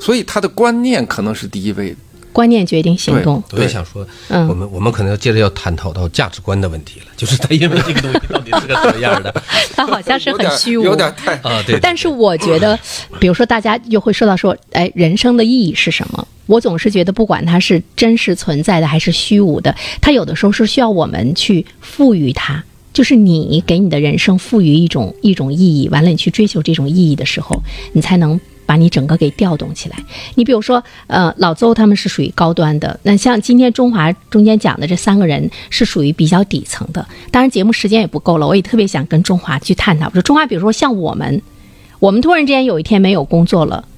[0.00, 1.96] 所以他的观念可能是第一位的。
[2.38, 3.42] 观念决定行动。
[3.50, 9.42] 我也想说，嗯我们我们可能要接着要探讨到价值观的问题了， 就是他因为这个东西到底是个什么样的
[9.74, 11.60] 他好像是很虚无，有点太啊？
[11.66, 12.78] 对，但是我觉得，
[13.18, 16.28] 比如说大家又会说到说，哎，人生的意义是什么？
[16.46, 22.62] 我总是觉得，不管它是真实存在的还是虚无的，它有的时候是需要我们去赋予它。
[22.92, 27.60] 就是你给你的人生赋予一种一种意义，完了你去追求这种意义的时候，
[27.92, 29.96] 你才能把你整个给调动起来。
[30.34, 37.08] 你比如说，呃，老邹他们是属于高端的，那像今天中华中间讲的这三个人是属于比较底层的。
[37.30, 40.04] 当然节目时间也不够了，我也特别想跟中华去探讨。
[40.08, 41.40] 我说中华，比如说像我们，
[41.98, 43.88] 我们突然之间有一天没有工作了，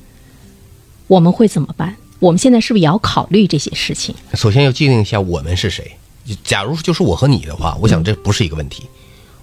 [1.09, 1.97] 我们会怎么办？
[2.21, 4.15] 我们现在是不是也要考虑这些事情？
[4.35, 5.91] 首先要界定一下我们是谁。
[6.45, 8.85] 假如就是我和你的话，我想这不是一个问题，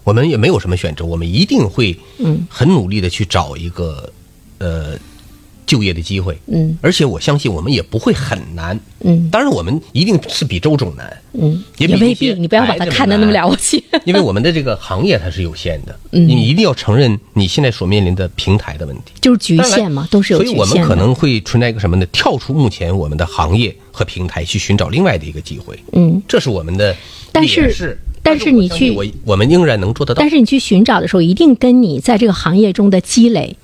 [0.05, 4.09] 我们也没有什么选择，我们一定会嗯很努力的去找一个
[4.59, 4.97] 呃
[5.68, 13.84] 就业的机会，嗯而且我相信我们也不会很难，嗯当然我们一定是比周总难，嗯，也比未必，你不要把它看得那么了不起。
[14.05, 19.11] 因为我们的这个行业它是有限的，嗯你一定要承认你现在所面临的平台的问题。
[19.20, 20.65] 就是局限嘛，都是有所以我。
[20.65, 22.05] 们可能会存在一个什么呢？
[22.07, 25.78] 跳出目前我们的行业和平台，去寻找另外的一个机会。
[25.91, 26.95] 嗯，这是我们的
[27.32, 30.30] 但是但是你去我我们仍然能做得到但。
[30.30, 33.55] 是你去寻找的时候，一定跟你在这个行业中的积累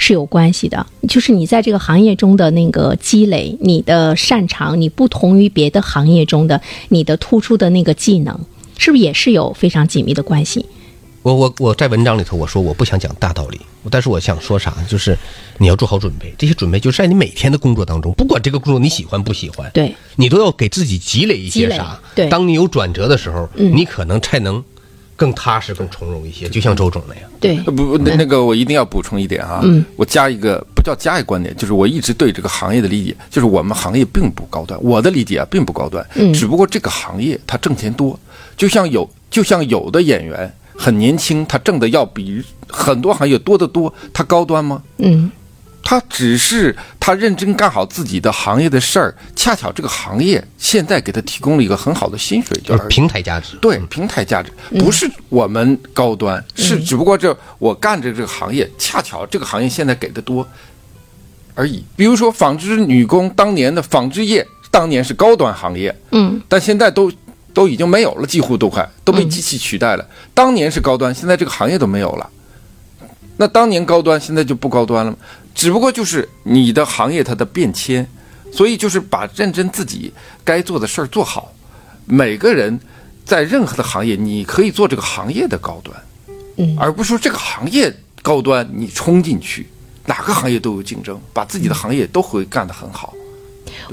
[0.00, 0.84] 是有关系的。
[1.06, 8.40] 就是你在这个行业中的那个积累，你的擅长，你不同于别的行业中的你的突出的那个技能，
[8.78, 10.64] 是不是也是有非常紧密的关系？
[11.22, 15.14] 我我我在文章里头我说我不想讲大道理，但是我想说啥，就是
[15.58, 16.34] 你要做好准备。
[16.38, 22.00] 这些准备就是在你每天的工作当中，不管这个工作你喜欢不喜欢，对，你都要给自己积累一些啥。
[22.14, 24.64] 对当你有转折的时候，嗯你可能才能
[25.20, 26.48] 更踏实、更从容一些。
[26.48, 27.24] 就像周总那样。
[27.38, 38.18] 对，呃不不，那那个我一定要补充一点啊，嗯我加一个不叫加一个观点，就是我一直对这个行业的理解，就是我们行业并不高端，我的理解啊并不高端，嗯只不过这个行业它挣钱多，
[38.56, 44.82] 就像有就像有的演员很年轻，他挣的要比很多行业多得多，他高端吗？
[44.96, 45.30] 嗯
[45.82, 53.56] 他只是他认真干好自己的行业的事儿，恰巧这个行业现在给他提供了一个很好的薪水，就就是平台价值。
[53.60, 60.46] 对平台价值，不是我们高端，是只不过这我干着这个行业，恰巧这个行业现在给的多
[61.54, 61.82] 而已。
[61.96, 67.10] 比如说纺织女工当年的纺织业，当年是高端行业，嗯但现在都
[67.52, 70.06] 都已经没有了，几乎都快都被机器取代了。
[70.34, 72.30] 当年是高端，现在这个行业都没有了。
[73.38, 75.16] 那当年高端，现在就不高端了吗？
[75.54, 78.06] 只不过就是你的行业它的变迁，
[78.52, 80.12] 所以就是把认真自己
[80.44, 81.52] 该做的事儿做好。
[82.06, 82.78] 每个人
[83.24, 85.96] 在任何的行业，你可以做这个行业的高端，
[86.56, 89.66] 嗯而不是说这个行业高端你冲进去，
[90.06, 93.14] 哪个行业都有竞争，把自己的行业都会干得很好。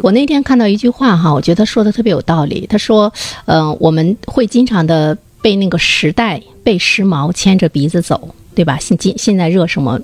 [0.02, 2.66] 我那天看到一句话哈，我觉得说的特别有道理。
[2.68, 3.12] 他说，
[3.46, 8.78] 嗯、我们会经常的被那个时代、被时髦牵着鼻子走，对吧？
[8.80, 10.00] 现今现在热什么，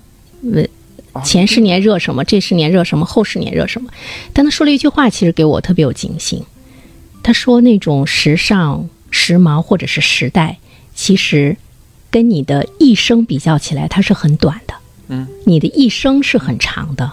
[0.53, 0.63] 呃，
[1.21, 3.89] 前十年热什么，这十年热什么，后十年热什么。
[4.31, 6.43] 但他说了一句话，其实给我特别有警醒。
[7.21, 10.57] 他说，那种时尚、时髦或者是时代，
[10.95, 11.55] 其实
[12.09, 14.73] 跟你的一生比较起来，它是很短的。
[15.07, 17.11] 嗯，你的一生是很长的。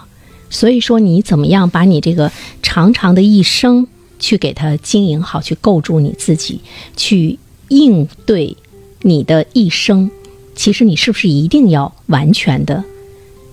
[0.49, 2.31] 所以说，你怎么样把你这个
[2.61, 3.87] 长长的一生
[4.19, 6.59] 去给它经营好，去构筑你自己，
[6.97, 7.39] 去
[7.69, 8.57] 应对
[9.01, 10.11] 你的一生，
[10.55, 12.83] 其实你是不是一定要完全的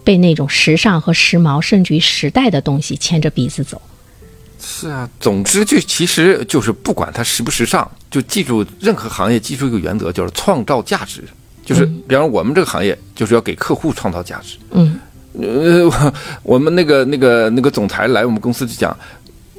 [0.09, 3.79] 被那种时尚和时髦，甚至于时代的东西牵着鼻子走？
[4.59, 11.23] 是啊，总之就其实就是不管它时不时尚，就记住任何行业记住一个原则，就是创造价值。
[11.63, 14.57] 就是比方说我们这个行业就是要给客户创造价值。
[14.71, 14.99] 嗯
[15.35, 16.15] 呃，我
[16.55, 18.97] 我们那个那个那个总裁来我们公司就讲，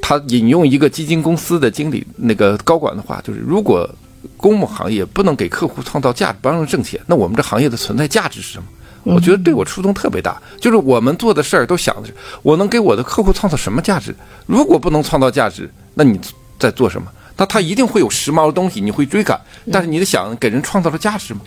[0.02, 3.88] 他引用一个基金公司的经理那个高管的话，就是如果
[4.36, 8.66] 公募行业不能给客户创造价值，不让人挣钱，那我们这行业的存在价值是什么？
[9.04, 14.16] 我觉得对我触动特别大，就是我们做的事儿都想的是，我能给我的客户创造什么价值？
[14.45, 16.20] 如果不能创造价值，那你
[16.58, 17.12] 在做什么？
[17.38, 19.39] 那他一定会有时髦的东西，你会追赶，
[19.72, 21.41] 但是你得想给人创造了价值吗？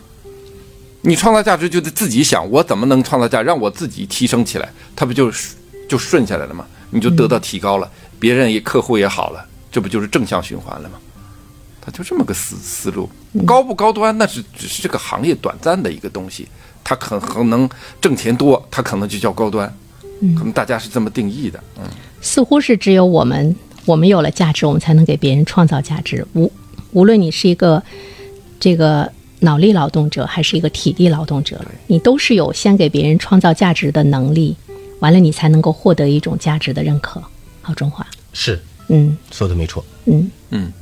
[1.03, 5.55] 你创造价值就得自己想，我怎么能创造价值，让我自己提升起来，他不就是
[5.89, 6.65] 就顺下来了吗？
[6.91, 10.99] 你就得到提高了，别人也客户也好了，这不就是正向循环了吗？
[11.85, 13.11] 他就这么个思思路，
[13.45, 16.47] 高不高端那是只是这个行业短暂的一个东西，
[16.85, 17.69] 它可能能
[18.01, 19.73] 挣钱多，它可能就叫高端，
[20.21, 20.35] 嗯。
[20.35, 21.85] 可能大家是这么定义的，嗯。
[22.21, 23.55] 似乎是只有我们，
[23.85, 26.27] 我们有了价值，我们才能给别人创造价值。
[26.35, 26.51] 无
[26.93, 27.83] 无论你是一个
[28.61, 29.11] 这个
[29.41, 34.57] 脑力劳动者，还是一个体力劳动者，你都是有先给别人创造价值的能力，
[35.01, 37.21] 完了你才能够获得一种价值的认可。
[37.61, 38.61] 好，中华，是。
[38.89, 39.17] 嗯。
[39.31, 39.85] 说的没错。
[40.05, 40.31] 嗯。
[40.51, 40.73] 嗯，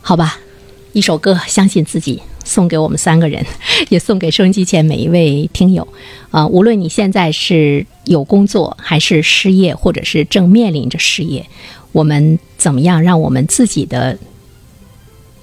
[0.00, 0.38] 好吧，
[0.94, 3.44] 一首歌《相信自己》送给我们三个人，
[3.90, 5.86] 也送给收音机前每一位听友。
[6.30, 11.44] 啊、无论你现在是有工作，还是失业，或者是正面临着失业，
[11.90, 14.16] 我们怎么样让我们自己的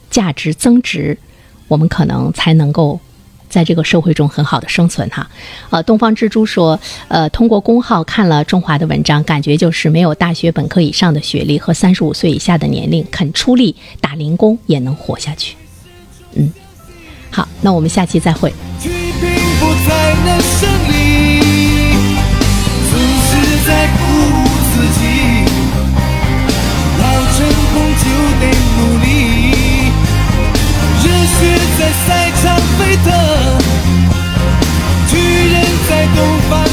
[0.09, 1.17] 价值增值，
[1.67, 2.99] 我们可能才能够。
[3.51, 5.29] 在这个社会中很好的生存哈，
[5.69, 6.79] 呃，东方之珠说，
[7.09, 15.55] 呃，通过公号看了中华的文章，感觉就是没有大学本科以上的学历和三十五岁以下的年龄，肯出力，打零工也能活下去。
[16.33, 16.51] 嗯。
[17.29, 18.51] 好，那我们下期再会。
[18.79, 18.89] 总
[23.27, 23.31] 是
[23.67, 23.99] 在鼓
[24.33, 25.01] 舞自己。
[27.33, 28.05] 成功就
[28.39, 28.43] 得
[28.77, 29.05] 努力。
[31.01, 31.39] 热血
[31.79, 32.07] 在赛
[32.41, 32.43] 场
[32.77, 33.30] 沸腾。
[36.15, 36.70] 怒放